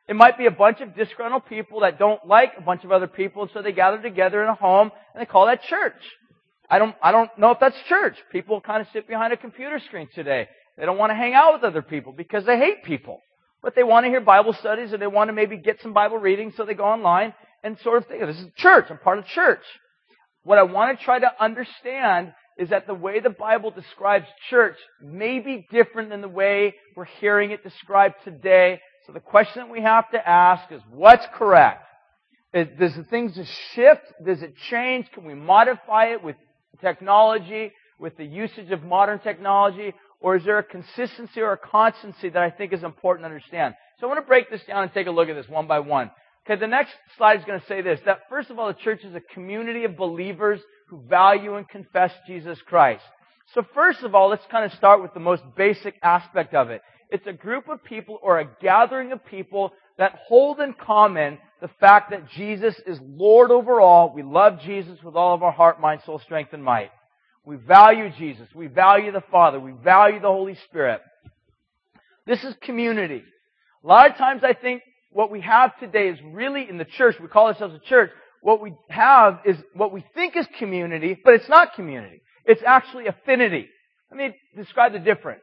[0.09, 3.07] It might be a bunch of disgruntled people that don't like a bunch of other
[3.07, 5.93] people, and so they gather together in a home and they call that church.
[6.71, 8.17] I don't, I don't know if that's church.
[8.31, 10.49] People kind of sit behind a computer screen today.
[10.79, 13.21] They don't want to hang out with other people because they hate people.
[13.63, 16.17] But they want to hear Bible studies and they want to maybe get some Bible
[16.17, 18.87] reading, so they go online and sort of think, this is church.
[18.89, 19.61] I'm part of church.
[20.45, 24.77] What I want to try to understand is that the way the Bible describes church
[25.01, 28.81] may be different than the way we're hearing it described today.
[29.07, 31.85] So the question that we have to ask is, what's correct?
[32.53, 33.39] Does the things
[33.75, 34.03] shift?
[34.25, 35.11] Does it change?
[35.13, 36.37] Can we modify it with
[36.81, 39.95] technology, with the usage of modern technology?
[40.21, 43.75] Or is there a consistency or a constancy that I think is important to understand?
[43.99, 45.81] So I want to break this down and take a look at this one by
[45.81, 46.11] one.
[46.45, 49.05] Okay, the next slide is going to say this, that first of all, the church
[49.05, 53.05] is a community of believers who value and confess Jesus Christ.
[53.55, 56.83] So first of all, let's kind of start with the most basic aspect of it.
[57.11, 61.71] It's a group of people or a gathering of people that hold in common the
[61.79, 64.13] fact that Jesus is Lord over all.
[64.13, 66.91] We love Jesus with all of our heart, mind, soul, strength, and might.
[67.45, 68.49] We value Jesus.
[68.55, 69.61] We value the Father.
[69.61, 71.03] We value the Holy Spirit.
[72.27, 73.23] This is community.
[73.85, 77.17] A lot of times I think what we have today is really in the church,
[77.21, 81.35] we call ourselves a church, what we have is what we think is community, but
[81.35, 82.23] it's not community.
[82.45, 83.69] It's actually affinity.
[84.11, 85.43] Let me describe the difference.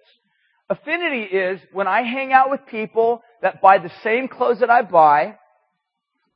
[0.70, 4.82] Affinity is when I hang out with people that buy the same clothes that I
[4.82, 5.36] buy,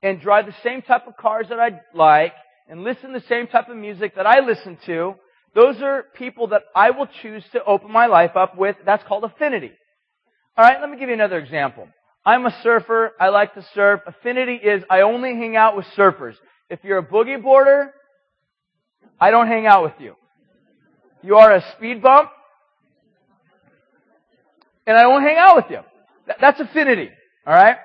[0.01, 2.33] and drive the same type of cars that I like,
[2.67, 5.15] and listen to the same type of music that I listen to,
[5.55, 8.75] those are people that I will choose to open my life up with.
[8.85, 9.71] That's called affinity.
[10.57, 11.87] Alright, let me give you another example.
[12.25, 13.11] I'm a surfer.
[13.19, 14.01] I like to surf.
[14.07, 16.35] Affinity is I only hang out with surfers.
[16.69, 17.93] If you're a boogie boarder,
[19.19, 20.15] I don't hang out with you.
[21.21, 22.29] You are a speed bump,
[24.85, 25.79] and I won't hang out with you.
[26.39, 27.09] That's affinity.
[27.47, 27.77] Alright?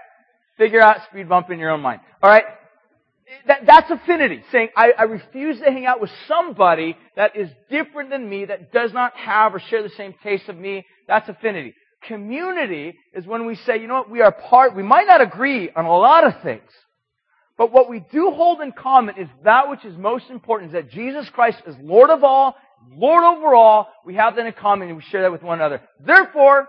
[0.57, 2.01] Figure out speed bump in your own mind.
[2.23, 2.45] Alright?
[3.47, 4.43] That, that's affinity.
[4.51, 8.73] Saying, I, I refuse to hang out with somebody that is different than me, that
[8.73, 10.87] does not have or share the same taste of me.
[11.07, 11.75] That's affinity.
[12.03, 15.71] Community is when we say, you know what, we are part, we might not agree
[15.75, 16.71] on a lot of things,
[17.57, 20.91] but what we do hold in common is that which is most important, is that
[20.91, 22.55] Jesus Christ is Lord of all,
[22.95, 25.83] Lord over all, we have that in common and we share that with one another.
[25.99, 26.69] Therefore,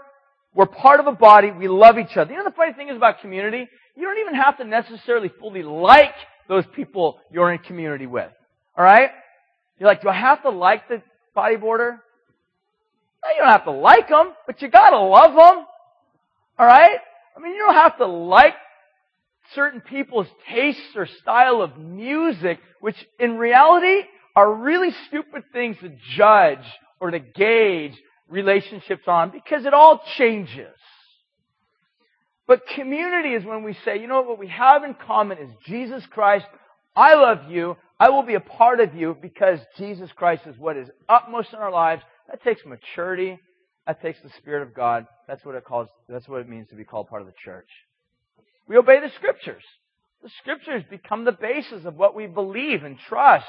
[0.56, 2.32] we're part of a body, we love each other.
[2.32, 3.68] You know the funny thing is about community?
[3.96, 6.15] You don't even have to necessarily fully like
[6.48, 8.32] those people you're in community with.
[8.76, 9.12] Alright?
[9.78, 11.04] You're like, do I have to like the
[11.38, 12.00] bodyboarder?
[13.36, 15.65] You don't have to like them, but you gotta love them.
[16.60, 17.00] Alright?
[17.36, 18.54] I mean, you don't have to like
[19.56, 24.02] certain people's tastes or style of music, which in reality
[24.36, 26.65] are really stupid things to judge
[27.00, 27.94] or to gauge
[28.30, 30.76] relationships on because it all changes.
[32.48, 35.50] But community is when we say, you know what, what we have in common is
[35.65, 36.46] Jesus Christ.
[36.96, 37.78] I love you.
[38.00, 41.60] I will be a part of you because Jesus Christ is what is utmost in
[41.60, 42.02] our lives.
[42.30, 43.39] That takes maturity.
[43.88, 45.08] That takes the Spirit of God.
[45.28, 47.70] That's what it calls, that's what it means to be called part of the church.
[48.68, 49.63] We obey the Scriptures.
[50.22, 53.48] The Scriptures become the basis of what we believe and trust.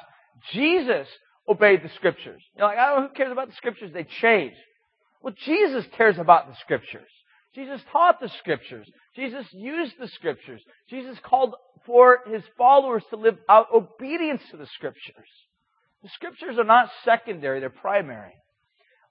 [0.53, 1.07] Jesus
[1.49, 2.41] obeyed the Scriptures.
[2.57, 3.91] You're like, I don't who cares about the Scriptures.
[3.93, 4.55] They change.
[5.23, 7.09] Well, Jesus cares about the Scriptures.
[7.55, 8.87] Jesus taught the Scriptures.
[9.17, 10.63] Jesus used the Scriptures.
[10.89, 11.55] Jesus called
[11.85, 15.29] for His followers to live out obedience to the Scriptures.
[16.03, 18.33] The Scriptures are not secondary, they're primary.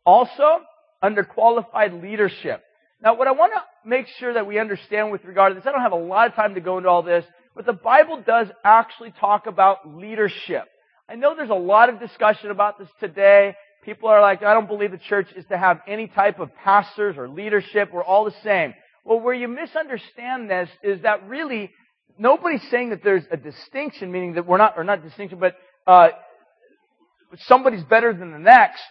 [0.09, 0.61] Also,
[1.03, 2.63] under qualified leadership.
[2.99, 5.71] Now, what I want to make sure that we understand with regard to this, I
[5.71, 7.23] don't have a lot of time to go into all this,
[7.55, 10.63] but the Bible does actually talk about leadership.
[11.07, 13.53] I know there's a lot of discussion about this today.
[13.85, 17.15] People are like, I don't believe the church is to have any type of pastors
[17.15, 17.93] or leadership.
[17.93, 18.73] We're all the same.
[19.05, 21.69] Well, where you misunderstand this is that really
[22.17, 25.53] nobody's saying that there's a distinction, meaning that we're not, or not distinction, but
[25.85, 26.09] uh,
[27.41, 28.81] somebody's better than the next.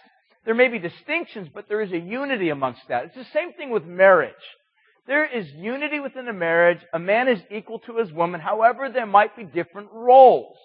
[0.45, 3.05] There may be distinctions, but there is a unity amongst that.
[3.05, 4.33] It's the same thing with marriage.
[5.07, 6.79] There is unity within a marriage.
[6.93, 8.39] A man is equal to his woman.
[8.39, 10.55] However, there might be different roles.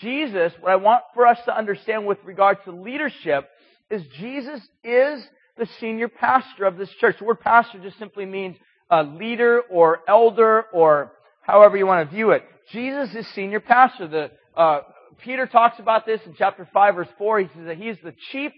[0.00, 3.48] Jesus, what I want for us to understand with regard to leadership
[3.90, 5.26] is Jesus is
[5.56, 7.16] the senior pastor of this church.
[7.18, 8.56] The word pastor just simply means
[8.90, 11.12] a leader or elder or
[11.42, 12.44] however you want to view it.
[12.70, 14.06] Jesus is senior pastor.
[14.06, 14.80] The, uh,
[15.24, 17.40] Peter talks about this in chapter 5 verse 4.
[17.40, 18.52] He says that he is the chief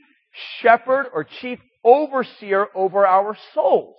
[0.60, 3.96] shepherd or chief overseer over our souls.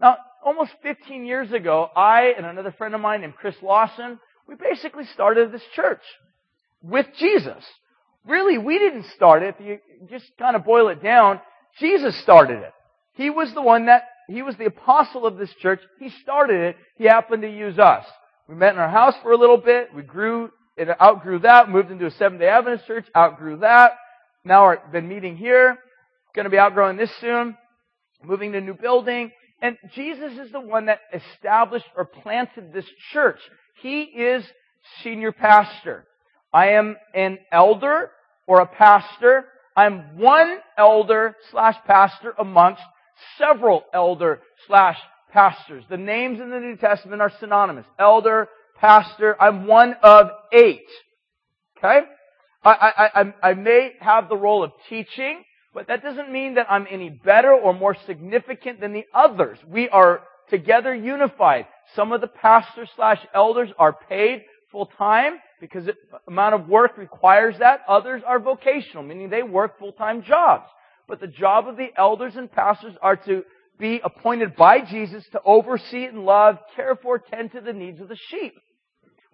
[0.00, 4.56] Now, almost 15 years ago, I and another friend of mine named Chris Lawson, we
[4.56, 6.02] basically started this church
[6.82, 7.64] with Jesus.
[8.26, 9.56] Really, we didn't start it.
[9.58, 9.78] If you
[10.10, 11.40] just kind of boil it down,
[11.78, 12.72] Jesus started it.
[13.12, 15.80] He was the one that, he was the apostle of this church.
[15.98, 16.76] He started it.
[16.96, 18.04] He happened to use us.
[18.48, 19.94] We met in our house for a little bit.
[19.94, 23.92] We grew, it outgrew that, moved into a Seventh day Adventist church, outgrew that.
[24.44, 25.78] Now we've been meeting here.
[26.34, 27.56] Going to be outgrowing this soon.
[28.22, 29.30] Moving to a new building.
[29.62, 33.38] And Jesus is the one that established or planted this church.
[33.80, 34.44] He is
[35.02, 36.04] senior pastor.
[36.52, 38.10] I am an elder
[38.46, 39.46] or a pastor.
[39.76, 42.82] I'm one elder slash pastor amongst
[43.38, 44.98] several elder slash
[45.32, 45.84] pastors.
[45.88, 47.86] The names in the New Testament are synonymous.
[47.98, 49.40] Elder, pastor.
[49.40, 50.86] I'm one of eight.
[51.78, 52.00] Okay?
[52.64, 55.42] I, I, I, may have the role of teaching,
[55.74, 59.58] but that doesn't mean that I'm any better or more significant than the others.
[59.68, 61.66] We are together unified.
[61.94, 65.94] Some of the pastors slash elders are paid full time because the
[66.26, 67.80] amount of work requires that.
[67.86, 70.66] Others are vocational, meaning they work full time jobs.
[71.06, 73.44] But the job of the elders and pastors are to
[73.78, 78.08] be appointed by Jesus to oversee and love, care for, tend to the needs of
[78.08, 78.54] the sheep.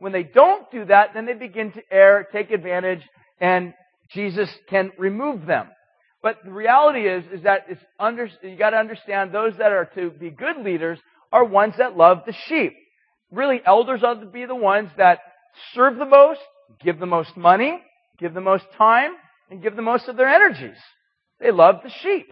[0.01, 3.03] When they don't do that, then they begin to err, take advantage,
[3.41, 3.75] and
[4.11, 5.69] Jesus can remove them.
[6.23, 10.11] But the reality is, is that it's under, you gotta understand those that are to
[10.11, 10.99] be good leaders
[11.33, 12.75] are ones that love the sheep.
[13.31, 15.21] Really, elders ought to be the ones that
[15.75, 16.41] serve the most,
[16.83, 17.81] give the most money,
[18.19, 19.13] give the most time,
[19.51, 20.79] and give the most of their energies.
[21.41, 22.27] They love the sheep.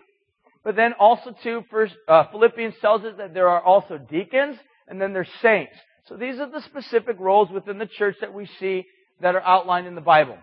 [0.64, 4.57] But then also too, first, uh, Philippians tells us that there are also deacons,
[4.87, 5.75] and then there's saints.
[6.09, 8.87] So these are the specific roles within the church that we see
[9.21, 10.39] that are outlined in the Bible.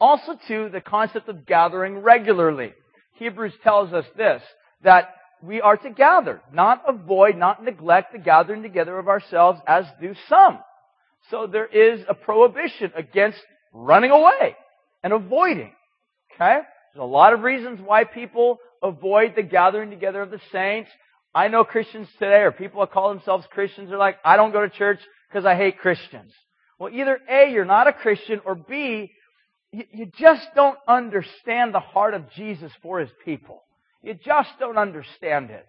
[0.00, 2.72] Also, too, the concept of gathering regularly.
[3.16, 4.42] Hebrews tells us this,
[4.82, 5.10] that
[5.42, 10.14] we are to gather, not avoid, not neglect the gathering together of ourselves as do
[10.28, 10.58] some.
[11.30, 13.38] So there is a prohibition against
[13.72, 14.56] running away
[15.02, 15.72] and avoiding.
[16.34, 16.60] Okay?
[16.94, 20.90] There's a lot of reasons why people avoid the gathering together of the saints.
[21.34, 24.62] I know Christians today, or people that call themselves Christians, are like, I don't go
[24.62, 26.32] to church because I hate Christians.
[26.78, 29.12] Well, either A, you're not a Christian, or B,
[29.72, 33.62] you, you just don't understand the heart of Jesus for His people.
[34.02, 35.66] You just don't understand it.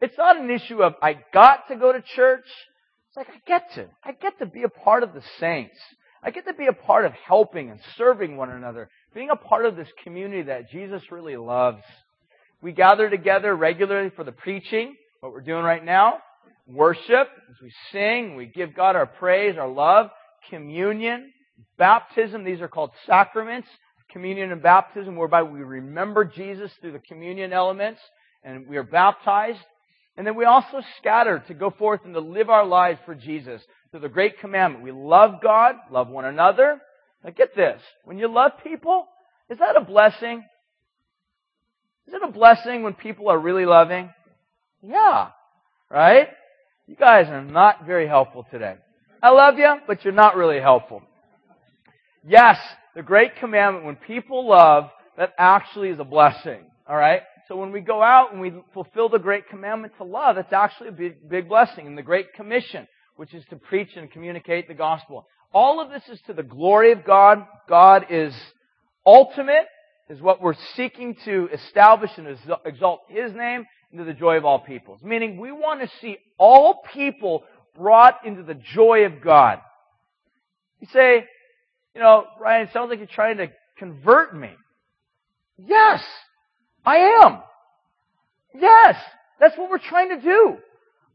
[0.00, 2.46] It's not an issue of, I got to go to church.
[3.08, 3.86] It's like, I get to.
[4.04, 5.76] I get to be a part of the saints.
[6.22, 9.66] I get to be a part of helping and serving one another, being a part
[9.66, 11.82] of this community that Jesus really loves.
[12.64, 16.18] We gather together regularly for the preaching, what we're doing right now,
[16.66, 20.10] worship, as we sing, we give God our praise, our love,
[20.50, 21.30] communion,
[21.78, 23.68] Baptism, these are called sacraments.
[24.10, 28.00] Communion and baptism, whereby we remember Jesus through the communion elements
[28.44, 29.58] and we are baptized.
[30.16, 33.60] And then we also scatter to go forth and to live our lives for Jesus
[33.90, 34.84] through the great commandment.
[34.84, 36.80] We love God, love one another.
[37.24, 37.80] Now get this.
[38.04, 39.06] When you love people,
[39.50, 40.44] is that a blessing?
[42.06, 44.10] Is it a blessing when people are really loving?
[44.82, 45.28] Yeah.
[45.90, 46.28] Right?
[46.86, 48.76] You guys are not very helpful today.
[49.22, 51.02] I love you, but you're not really helpful.
[52.26, 52.58] Yes,
[52.94, 56.60] the great commandment, when people love, that actually is a blessing.
[56.88, 57.22] Alright?
[57.48, 60.88] So when we go out and we fulfill the great commandment to love, it's actually
[60.88, 61.86] a big, big blessing.
[61.86, 62.86] And the great commission,
[63.16, 65.26] which is to preach and communicate the gospel.
[65.52, 67.46] All of this is to the glory of God.
[67.68, 68.34] God is
[69.06, 69.66] ultimate,
[70.08, 74.58] is what we're seeking to establish and exalt His name into the joy of all
[74.58, 75.00] peoples.
[75.02, 77.44] Meaning we want to see all people
[77.76, 79.60] brought into the joy of God.
[80.80, 81.24] You say,
[81.94, 83.48] you know, Ryan, it sounds like you're trying to
[83.78, 84.50] convert me.
[85.56, 86.02] Yes,
[86.84, 87.38] I am.
[88.54, 88.96] Yes,
[89.40, 90.56] that's what we're trying to do.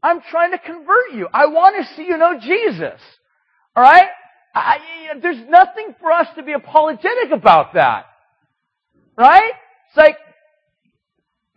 [0.02, 1.28] I'm trying to convert you.
[1.32, 3.00] I want to see you know Jesus.
[3.76, 4.08] Alright?
[5.22, 8.06] there's nothing for us to be apologetic about that.
[9.20, 9.52] Right?
[9.88, 10.16] It's like,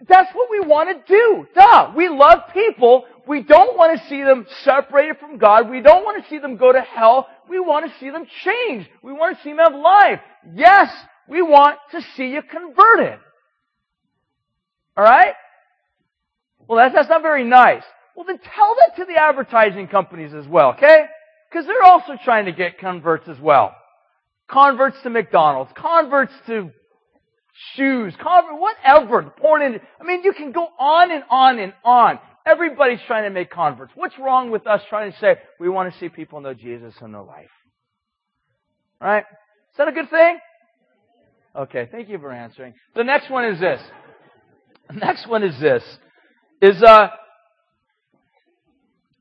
[0.06, 1.48] That's what we want to do.
[1.56, 1.94] Duh.
[1.96, 3.06] We love people.
[3.26, 5.70] We don't want to see them separated from God.
[5.70, 7.28] We don't want to see them go to hell.
[7.50, 8.90] We want to see them change.
[9.02, 10.20] We want to see them have life.
[10.54, 10.92] Yes,
[11.30, 13.20] we want to see you converted.
[14.98, 15.36] Alright?
[16.68, 17.84] Well, that's, that's not very nice.
[18.14, 21.06] Well, then tell that to the advertising companies as well, okay?
[21.50, 23.74] Because they're also trying to get converts as well.
[24.50, 26.72] Converts to McDonald's, converts to
[27.76, 32.20] shoes, convert, whatever, porn in, I mean, you can go on and on and on.
[32.46, 33.94] Everybody's trying to make converts.
[33.96, 37.12] What's wrong with us trying to say, we want to see people know Jesus in
[37.12, 37.52] their life?
[39.00, 39.24] Right?
[39.24, 40.40] Is that a good thing?
[41.56, 42.74] Okay, thank you for answering.
[42.96, 43.80] The next one is this.
[44.90, 45.84] The next one is this.
[46.62, 47.10] Is, uh,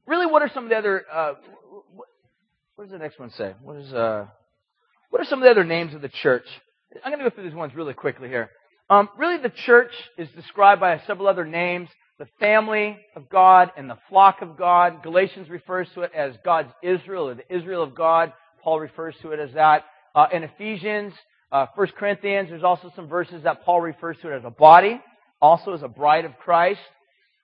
[0.06, 1.34] really what are some of the other, uh,
[1.94, 2.08] what,
[2.74, 3.54] what does the next one say?
[3.62, 4.26] What is, uh,
[5.10, 6.46] what are some of the other names of the church?
[7.05, 8.51] I'm going to go through these ones really quickly here.
[8.90, 11.88] Um, really, the church is described by several other names.
[12.18, 15.03] The family of God and the flock of God.
[15.03, 18.32] Galatians refers to it as God's Israel, or the Israel of God.
[18.62, 19.84] Paul refers to it as that.
[20.14, 21.14] Uh, in Ephesians,
[21.51, 25.01] uh, 1 Corinthians, there's also some verses that Paul refers to it as a body,
[25.40, 26.80] also as a bride of Christ.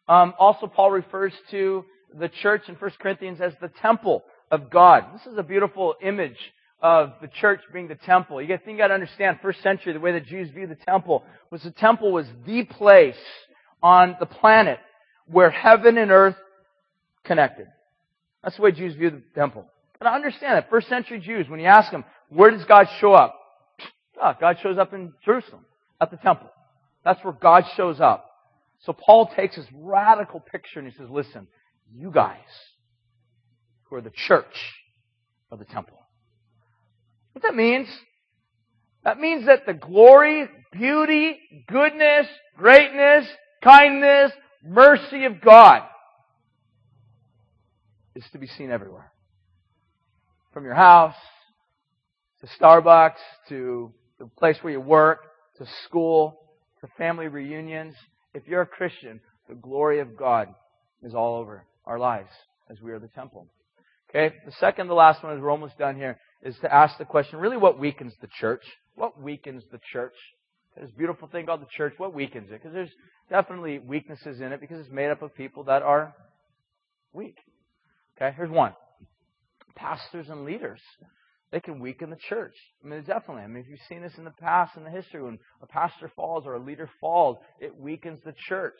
[0.07, 1.85] Um, also, Paul refers to
[2.19, 5.07] the church in 1 Corinthians as the temple of God.
[5.15, 6.37] This is a beautiful image
[6.81, 8.41] of the church being the temple.
[8.41, 11.24] You got to got to understand, first century, the way the Jews viewed the temple
[11.51, 13.16] was the temple was the place
[13.83, 14.79] on the planet
[15.26, 16.37] where heaven and earth
[17.24, 17.66] connected.
[18.43, 19.66] That's the way Jews view the temple.
[19.99, 20.70] But I understand that.
[20.70, 23.35] First century Jews, when you ask them, where does God show up?
[24.20, 25.64] Oh, God shows up in Jerusalem,
[26.01, 26.49] at the temple.
[27.05, 28.24] That's where God shows up.
[28.85, 31.49] So Paul takes this radical picture and he says, listen,
[31.93, 32.37] you guys
[33.85, 34.45] who are the church
[35.51, 35.99] of the temple.
[37.39, 37.86] What that means?
[39.05, 42.26] That means that the glory, beauty, goodness,
[42.57, 43.28] greatness,
[43.62, 44.32] kindness,
[44.64, 45.84] mercy of God
[48.16, 49.12] is to be seen everywhere.
[50.53, 51.14] From your house,
[52.41, 53.20] to Starbucks,
[53.51, 55.20] to the place where you work,
[55.59, 56.41] to school,
[56.80, 57.95] to family reunions.
[58.34, 60.49] If you're a Christian, the glory of God
[61.05, 62.30] is all over our lives
[62.68, 63.47] as we are the temple.
[64.11, 64.34] Okay?
[64.45, 67.39] The second, the last one is we're almost done here, is to ask the question,
[67.39, 68.62] really what weakens the church?
[68.95, 70.14] What weakens the church?
[70.80, 72.62] This beautiful thing called the church, what weakens it?
[72.62, 72.93] Because there's
[73.28, 76.14] definitely weaknesses in it because it's made up of people that are
[77.12, 77.36] weak.
[78.16, 78.74] Okay, here's one.
[79.74, 80.80] Pastors and leaders.
[81.51, 82.55] They can weaken the church.
[82.84, 83.43] I mean, definitely.
[83.43, 86.11] I mean, if you've seen this in the past, in the history, when a pastor
[86.14, 88.78] falls or a leader falls, it weakens the church.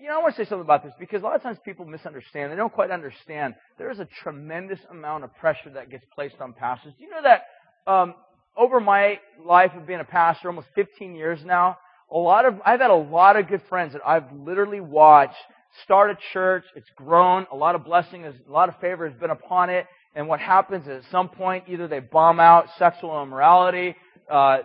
[0.00, 1.86] You know, I want to say something about this because a lot of times people
[1.86, 2.52] misunderstand.
[2.52, 3.54] They don't quite understand.
[3.78, 6.92] There is a tremendous amount of pressure that gets placed on pastors.
[6.98, 7.44] Do you know that
[7.90, 8.14] um,
[8.56, 11.78] over my life of being a pastor, almost 15 years now,
[12.12, 15.36] a lot of I've had a lot of good friends that I've literally watched
[15.84, 16.64] start a church.
[16.74, 17.46] It's grown.
[17.52, 19.86] A lot of blessing, has, a lot of favor has been upon it.
[20.14, 23.94] And what happens is at some point, either they bomb out sexual immorality,
[24.30, 24.58] uh,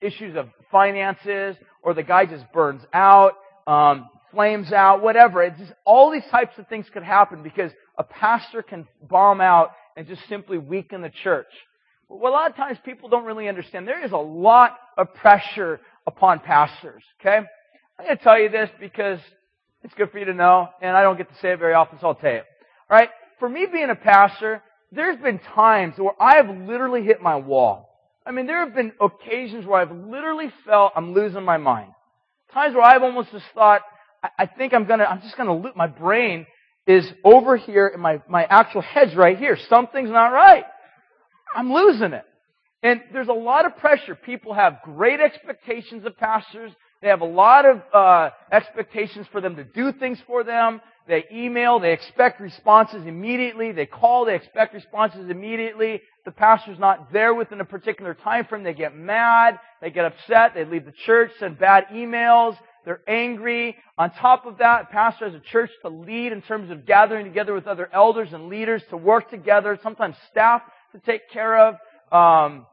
[0.00, 3.34] issues of finances, or the guy just burns out
[3.70, 5.42] um, flames out, whatever.
[5.42, 9.70] It's just, all these types of things could happen because a pastor can bomb out
[9.96, 11.46] and just simply weaken the church.
[12.08, 13.86] Well, a lot of times people don't really understand.
[13.86, 17.36] There is a lot of pressure upon pastors, okay?
[17.98, 19.20] I'm going to tell you this because
[19.84, 21.98] it's good for you to know, and I don't get to say it very often,
[22.00, 22.40] so I'll tell you.
[22.90, 23.10] Alright?
[23.38, 27.88] For me being a pastor, there's been times where I have literally hit my wall.
[28.26, 31.92] I mean, there have been occasions where I've literally felt I'm losing my mind.
[32.52, 33.82] Times where I've almost just thought,
[34.38, 36.46] I, think I'm gonna, I'm just gonna loop, my brain
[36.86, 39.56] is over here and my, my actual head's right here.
[39.68, 40.64] Something's not right.
[41.54, 42.24] I'm losing it.
[42.82, 44.14] And there's a lot of pressure.
[44.14, 46.72] People have great expectations of pastors.
[47.02, 50.80] They have a lot of uh, expectations for them to do things for them.
[51.10, 53.72] They email, they expect responses immediately.
[53.72, 56.02] They call, they expect responses immediately.
[56.24, 58.62] The pastor's not there within a particular time frame.
[58.62, 63.76] They get mad, they get upset, they leave the church, send bad emails, they're angry.
[63.98, 67.54] On top of that, pastor has a church to lead in terms of gathering together
[67.54, 71.74] with other elders and leaders to work together, sometimes staff to take care of.
[72.12, 72.66] Um,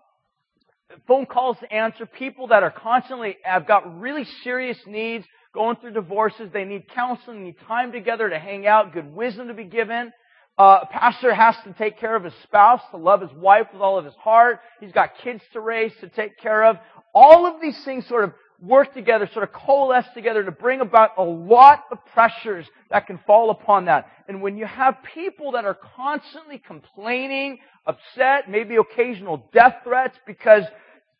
[1.07, 5.25] phone calls to answer, people that are constantly have got really serious needs,
[5.57, 9.55] going through divorces, they need counseling, need time together to hang out, good wisdom to
[9.55, 10.13] be given.
[10.55, 13.81] Uh, a pastor has to take care of his spouse, to love his wife with
[13.81, 14.59] all of his heart.
[14.79, 16.77] He's got kids to raise, to take care of.
[17.11, 21.11] All of these things sort of work together, sort of coalesce together to bring about
[21.17, 24.11] a lot of pressures that can fall upon that.
[24.27, 30.65] And when you have people that are constantly complaining, upset, maybe occasional death threats because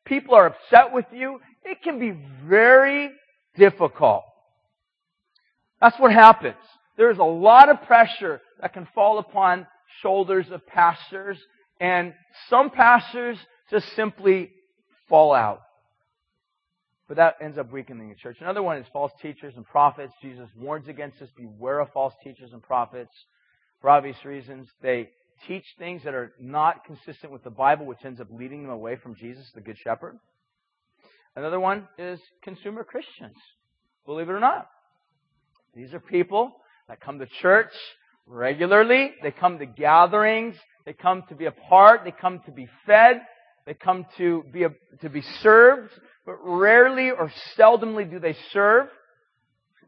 [0.06, 2.16] people are upset with you, it can be
[2.48, 3.10] very
[3.56, 4.24] difficult.
[5.82, 6.56] That's what happens.
[6.98, 9.68] There's a lot of pressure that can fall upon
[10.02, 11.38] shoulders of pastors,
[11.80, 12.14] and
[12.50, 13.38] some pastors
[13.70, 14.52] just simply
[15.08, 15.62] fall out.
[17.08, 18.38] But that ends up weakening the church.
[18.42, 20.14] Another one is false teachers and prophets.
[20.22, 21.30] Jesus warns against this.
[21.38, 23.12] Beware of false teachers and prophets.
[23.80, 25.10] For obvious reasons, they
[25.48, 28.98] teach things that are not consistent with the Bible, which ends up leading them away
[28.98, 30.18] from Jesus, the Good Shepherd.
[31.36, 33.36] Another one is consumer Christians.
[34.06, 34.68] Believe it or not.
[35.78, 36.56] These are people
[36.88, 37.72] that come to church
[38.26, 39.12] regularly.
[39.22, 40.56] They come to gatherings.
[40.88, 42.04] They come to be a part.
[42.04, 43.22] They come to be fed.
[43.68, 44.70] They come to be, a,
[45.02, 45.92] to be served.
[46.26, 48.88] But rarely or seldomly do they serve.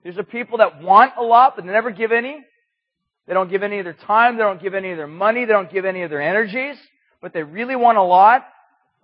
[0.05, 2.37] These are people that want a lot, but they never give any.
[3.25, 4.37] They don't give any of their time.
[4.37, 5.45] They don't give any of their money.
[5.45, 6.77] They don't give any of their energies.
[7.19, 8.45] But they really want a lot.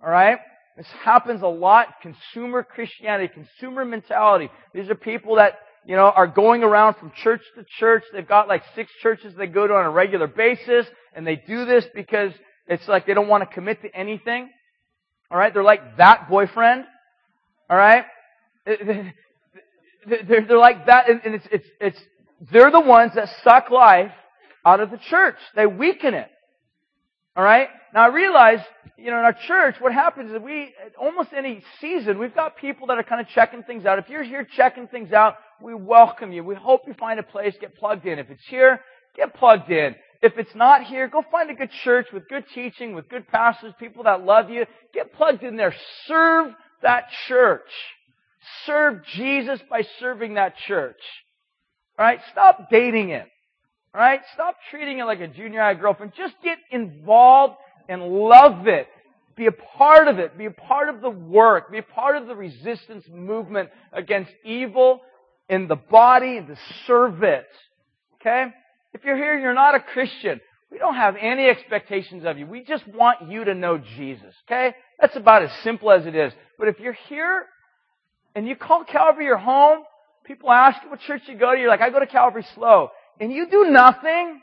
[0.00, 0.38] Alright?
[0.76, 1.88] This happens a lot.
[2.00, 4.50] Consumer Christianity, consumer mentality.
[4.72, 8.02] These are people that you know, are going around from church to church.
[8.12, 11.64] They've got like six churches they go to on a regular basis, and they do
[11.64, 12.32] this because
[12.66, 14.50] it's like they don't want to commit to anything.
[15.30, 15.54] Alright?
[15.54, 16.84] They're like that boyfriend.
[17.70, 18.04] Alright?
[20.08, 21.98] They're, they're like that, and it's, it's, it's,
[22.52, 24.12] they're the ones that suck life
[24.64, 25.34] out of the church.
[25.56, 26.28] They weaken it.
[27.36, 27.70] Alright?
[27.92, 28.60] Now I realize,
[28.98, 32.86] you know, in our church, what happens is we, almost any season, we've got people
[32.86, 33.98] that are kind of checking things out.
[33.98, 36.42] If you're here checking things out, we welcome you.
[36.42, 38.18] We hope you find a place, get plugged in.
[38.18, 38.80] If it's here,
[39.14, 39.94] get plugged in.
[40.22, 43.74] If it's not here, go find a good church with good teaching, with good pastors,
[43.78, 44.64] people that love you.
[44.94, 45.74] Get plugged in there.
[46.06, 47.70] Serve that church.
[48.64, 51.00] Serve Jesus by serving that church.
[51.98, 52.20] Alright?
[52.32, 53.26] Stop dating it.
[53.94, 54.20] Alright?
[54.32, 56.12] Stop treating it like a junior high girlfriend.
[56.16, 57.56] Just get involved
[57.88, 58.88] and love it.
[59.36, 60.38] Be a part of it.
[60.38, 61.70] Be a part of the work.
[61.70, 65.00] Be a part of the resistance movement against evil
[65.48, 66.56] in the body and to
[66.86, 67.46] serve it.
[68.14, 68.46] Okay?
[68.94, 72.46] If you're here you're not a Christian, we don't have any expectations of you.
[72.46, 74.34] We just want you to know Jesus.
[74.46, 74.74] Okay?
[75.00, 76.32] That's about as simple as it is.
[76.58, 77.44] But if you're here
[78.34, 79.80] and you call Calvary your home,
[80.24, 82.90] people ask you what church you go to, you're like, I go to Calvary SLO.
[83.20, 84.40] And you do nothing.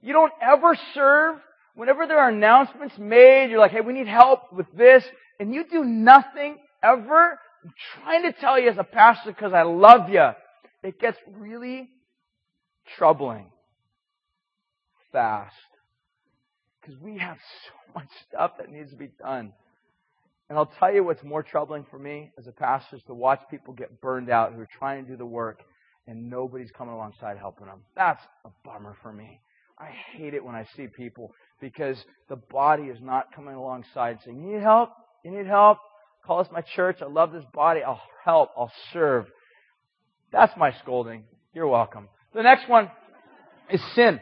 [0.00, 1.36] You don't ever serve.
[1.78, 5.04] Whenever there are announcements made, you're like, hey, we need help with this.
[5.38, 7.38] And you do nothing ever.
[7.64, 7.72] I'm
[8.02, 10.28] trying to tell you as a pastor because I love you.
[10.82, 11.88] It gets really
[12.96, 13.52] troubling
[15.12, 15.54] fast.
[16.80, 19.52] Because we have so much stuff that needs to be done.
[20.48, 23.42] And I'll tell you what's more troubling for me as a pastor is to watch
[23.52, 25.60] people get burned out who are trying to do the work
[26.08, 27.82] and nobody's coming alongside helping them.
[27.94, 29.40] That's a bummer for me.
[29.78, 31.96] I hate it when I see people because
[32.28, 34.90] the body is not coming alongside saying, You need help?
[35.24, 35.78] You need help?
[36.26, 36.98] Call us my church.
[37.00, 37.82] I love this body.
[37.82, 38.50] I'll help.
[38.56, 39.26] I'll serve.
[40.32, 41.24] That's my scolding.
[41.54, 42.08] You're welcome.
[42.34, 42.90] The next one
[43.70, 44.20] is sin.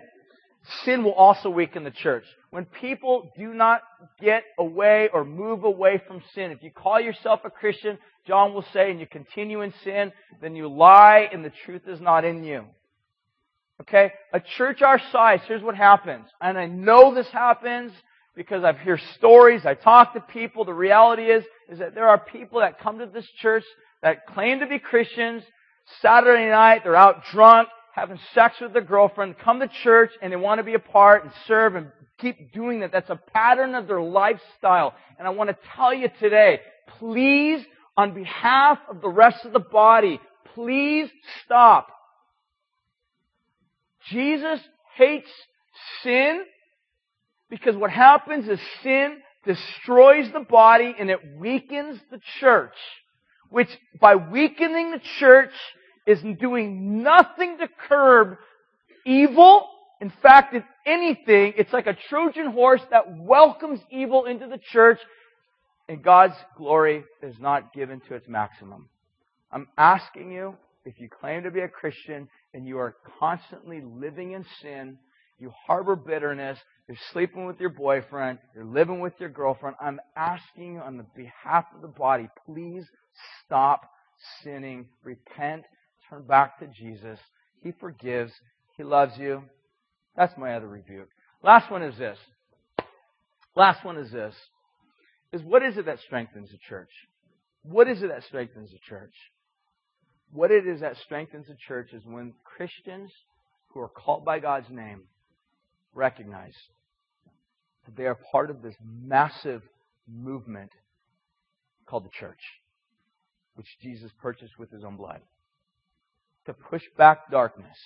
[0.85, 2.25] Sin will also weaken the church.
[2.51, 3.83] When people do not
[4.21, 8.65] get away or move away from sin, if you call yourself a Christian, John will
[8.73, 12.45] say, and you continue in sin, then you lie and the truth is not in
[12.45, 12.65] you.
[13.83, 14.13] Okay?
[14.33, 16.27] A church our size, here's what happens.
[16.41, 17.93] And I know this happens
[18.35, 18.77] because I've
[19.17, 20.65] stories, I talk to people.
[20.65, 23.65] The reality is, is that there are people that come to this church
[24.03, 25.43] that claim to be Christians.
[26.01, 30.37] Saturday night, they're out drunk, having sex with their girlfriend, come to church and they
[30.37, 32.93] want to be a part and serve and keep doing that.
[32.93, 34.95] That's a pattern of their lifestyle.
[35.19, 36.61] And I want to tell you today,
[36.99, 37.65] please,
[37.97, 40.21] on behalf of the rest of the body,
[40.55, 41.09] please
[41.45, 41.89] stop.
[44.11, 44.61] Jesus
[44.97, 45.31] hates
[46.03, 46.43] sin
[47.51, 52.75] because what happens is sin destroys the body and it weakens the church.
[53.49, 53.69] Which
[54.01, 55.53] by weakening the church
[56.07, 58.39] is doing nothing to curb
[59.05, 59.69] evil.
[60.01, 64.99] In fact, if anything, it's like a Trojan horse that welcomes evil into the church
[65.89, 68.89] and God's glory is not given to its maximum.
[69.53, 70.57] I'm asking you,
[70.87, 74.97] if you claim to be a Christian and you are constantly living in sin,
[75.39, 76.59] you harbor bitterness,
[76.89, 81.07] you're sleeping with your boyfriend, you're living with your girlfriend, I'm asking you on the
[81.17, 82.85] behalf of the body, please
[83.45, 83.83] stop
[84.43, 84.87] sinning.
[85.03, 85.65] Repent,
[86.09, 87.19] turn back to Jesus.
[87.63, 88.33] He forgives,
[88.77, 89.43] He loves you.
[90.17, 91.09] That's my other rebuke.
[91.43, 92.17] Last one is this.
[93.57, 94.35] Last one is this.
[95.33, 96.91] Is what is it that strengthens the church?
[97.65, 99.13] What is it that strengthens the church?
[100.33, 103.11] What it is that strengthens the church is when Christians
[103.69, 105.03] who are called by God's name
[105.95, 106.55] recognize
[107.87, 109.63] that they are part of this massive
[110.09, 110.71] movement
[111.87, 112.41] called the church.
[113.55, 115.21] which Jesus purchased with his own blood.
[116.45, 117.77] To push back darkness.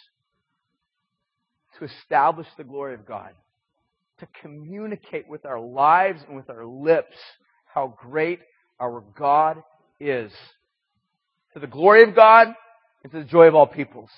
[1.79, 3.31] To establish the glory of God.
[4.19, 7.17] To communicate with our lives and with our lips
[7.65, 8.41] how great
[8.81, 9.63] our God
[9.99, 10.33] is.
[11.55, 12.49] To the glory of God
[13.03, 14.11] and to the joy of all peoples.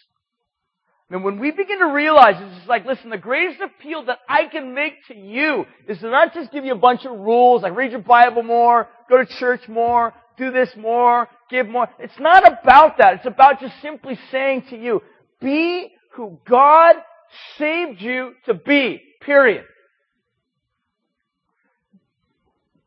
[1.10, 4.46] And when we begin to realize this, it's like, listen, the greatest appeal that I
[4.46, 7.76] can make to you is to not just give you a bunch of rules, like
[7.76, 11.86] read your Bible more, go to church more, do this more, give more.
[11.98, 13.16] It's not about that.
[13.16, 15.02] It's about just simply saying to you,
[15.38, 16.96] be who God
[17.58, 19.02] saved you to be.
[19.20, 19.64] Period.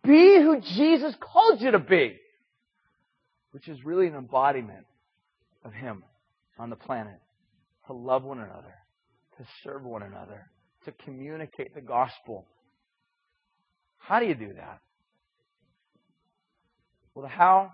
[0.04, 2.18] Be who Jesus called you to be.
[3.56, 4.86] Which is really an embodiment
[5.64, 6.04] of Him
[6.60, 7.22] on the planet
[7.88, 8.76] to love one another,
[9.38, 10.48] to serve one another,
[10.84, 12.46] to communicate the gospel.
[13.98, 14.80] How do you do that?
[17.14, 17.72] Well, the how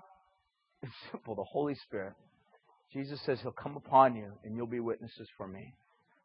[0.83, 2.13] is simple the Holy Spirit.
[2.93, 5.73] Jesus says He'll come upon you and you'll be witnesses for me.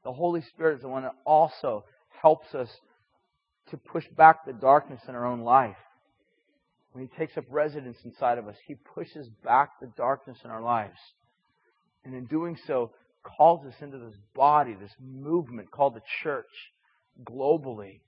[0.04, 1.86] The Holy Spirit is the one that also
[2.20, 2.68] helps us
[3.70, 5.78] to push back the darkness in our own life.
[6.96, 10.62] When He takes up residence inside of us, He pushes back the darkness in our
[10.62, 10.96] lives.
[12.06, 12.90] And in doing so,
[13.22, 16.46] calls us into this body, this movement called the church
[17.22, 18.00] globally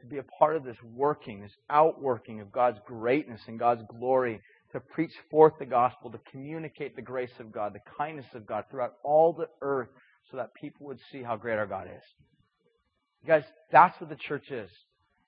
[0.00, 4.40] to be a part of this working, this outworking of God's greatness and God's glory,
[4.72, 8.64] to preach forth the gospel, to communicate the grace of God, the kindness of God
[8.70, 9.88] throughout all the earth
[10.30, 12.02] so that people would see how great our God is.
[13.20, 14.70] You guys, that's what the church is.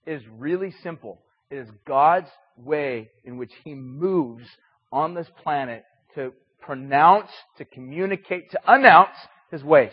[0.07, 1.21] It is really simple.
[1.51, 4.45] It is God's way in which He moves
[4.93, 5.85] on this planet
[6.15, 9.17] to pronounce, to communicate, to announce
[9.51, 9.93] His ways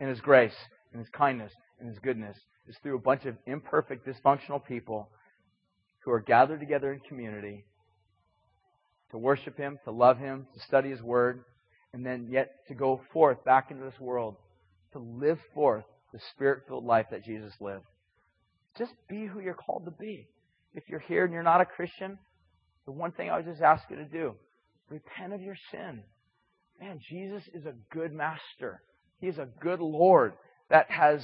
[0.00, 0.54] and His grace
[0.92, 2.36] and His kindness and His goodness
[2.68, 5.10] is through a bunch of imperfect, dysfunctional people
[6.00, 7.64] who are gathered together in community
[9.10, 11.44] to worship Him, to love Him, to study His Word,
[11.92, 14.36] and then yet to go forth back into this world
[14.92, 17.84] to live forth the spirit filled life that Jesus lived.
[18.78, 20.28] Just be who you're called to be.
[20.74, 22.18] If you're here and you're not a Christian,
[22.86, 24.34] the one thing I would just ask you to do
[24.88, 26.02] repent of your sin.
[26.80, 28.82] Man, Jesus is a good master.
[29.20, 30.34] He is a good Lord
[30.68, 31.22] that has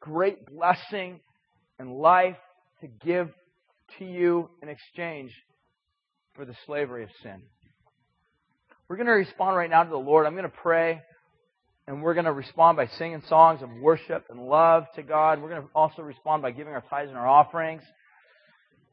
[0.00, 1.20] great blessing
[1.78, 2.36] and life
[2.80, 3.28] to give
[3.98, 5.30] to you in exchange
[6.34, 7.42] for the slavery of sin.
[8.88, 10.26] We're going to respond right now to the Lord.
[10.26, 11.00] I'm going to pray,
[11.86, 15.40] and we're going to respond by singing songs of worship and love to God.
[15.40, 17.82] We're going to also respond by giving our tithes and our offerings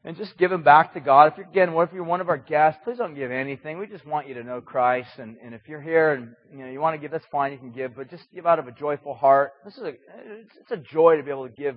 [0.04, 1.32] and just give them back to God.
[1.32, 2.80] If you're again, what if you're one of our guests?
[2.84, 3.78] Please don't give anything.
[3.78, 5.10] We just want you to know Christ.
[5.18, 7.52] And, and if you're here and you know you want to give, that's fine.
[7.52, 9.52] You can give, but just give out of a joyful heart.
[9.64, 11.76] This is a it's, a joy to be able to give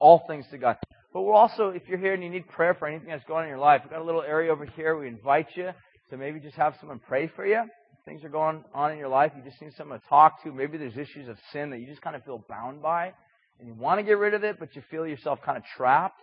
[0.00, 0.76] all things to God.
[1.12, 3.44] But we're also, if you're here and you need prayer for anything that's going on
[3.44, 4.98] in your life, we've got a little area over here.
[4.98, 5.70] We invite you
[6.10, 7.60] to maybe just have someone pray for you.
[7.60, 9.32] If things are going on in your life.
[9.36, 10.52] You just need someone to talk to.
[10.52, 13.12] Maybe there's issues of sin that you just kind of feel bound by,
[13.60, 16.18] and you want to get rid of it, but you feel yourself kind of trapped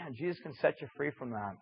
[0.00, 1.56] man, Jesus can set you free from that.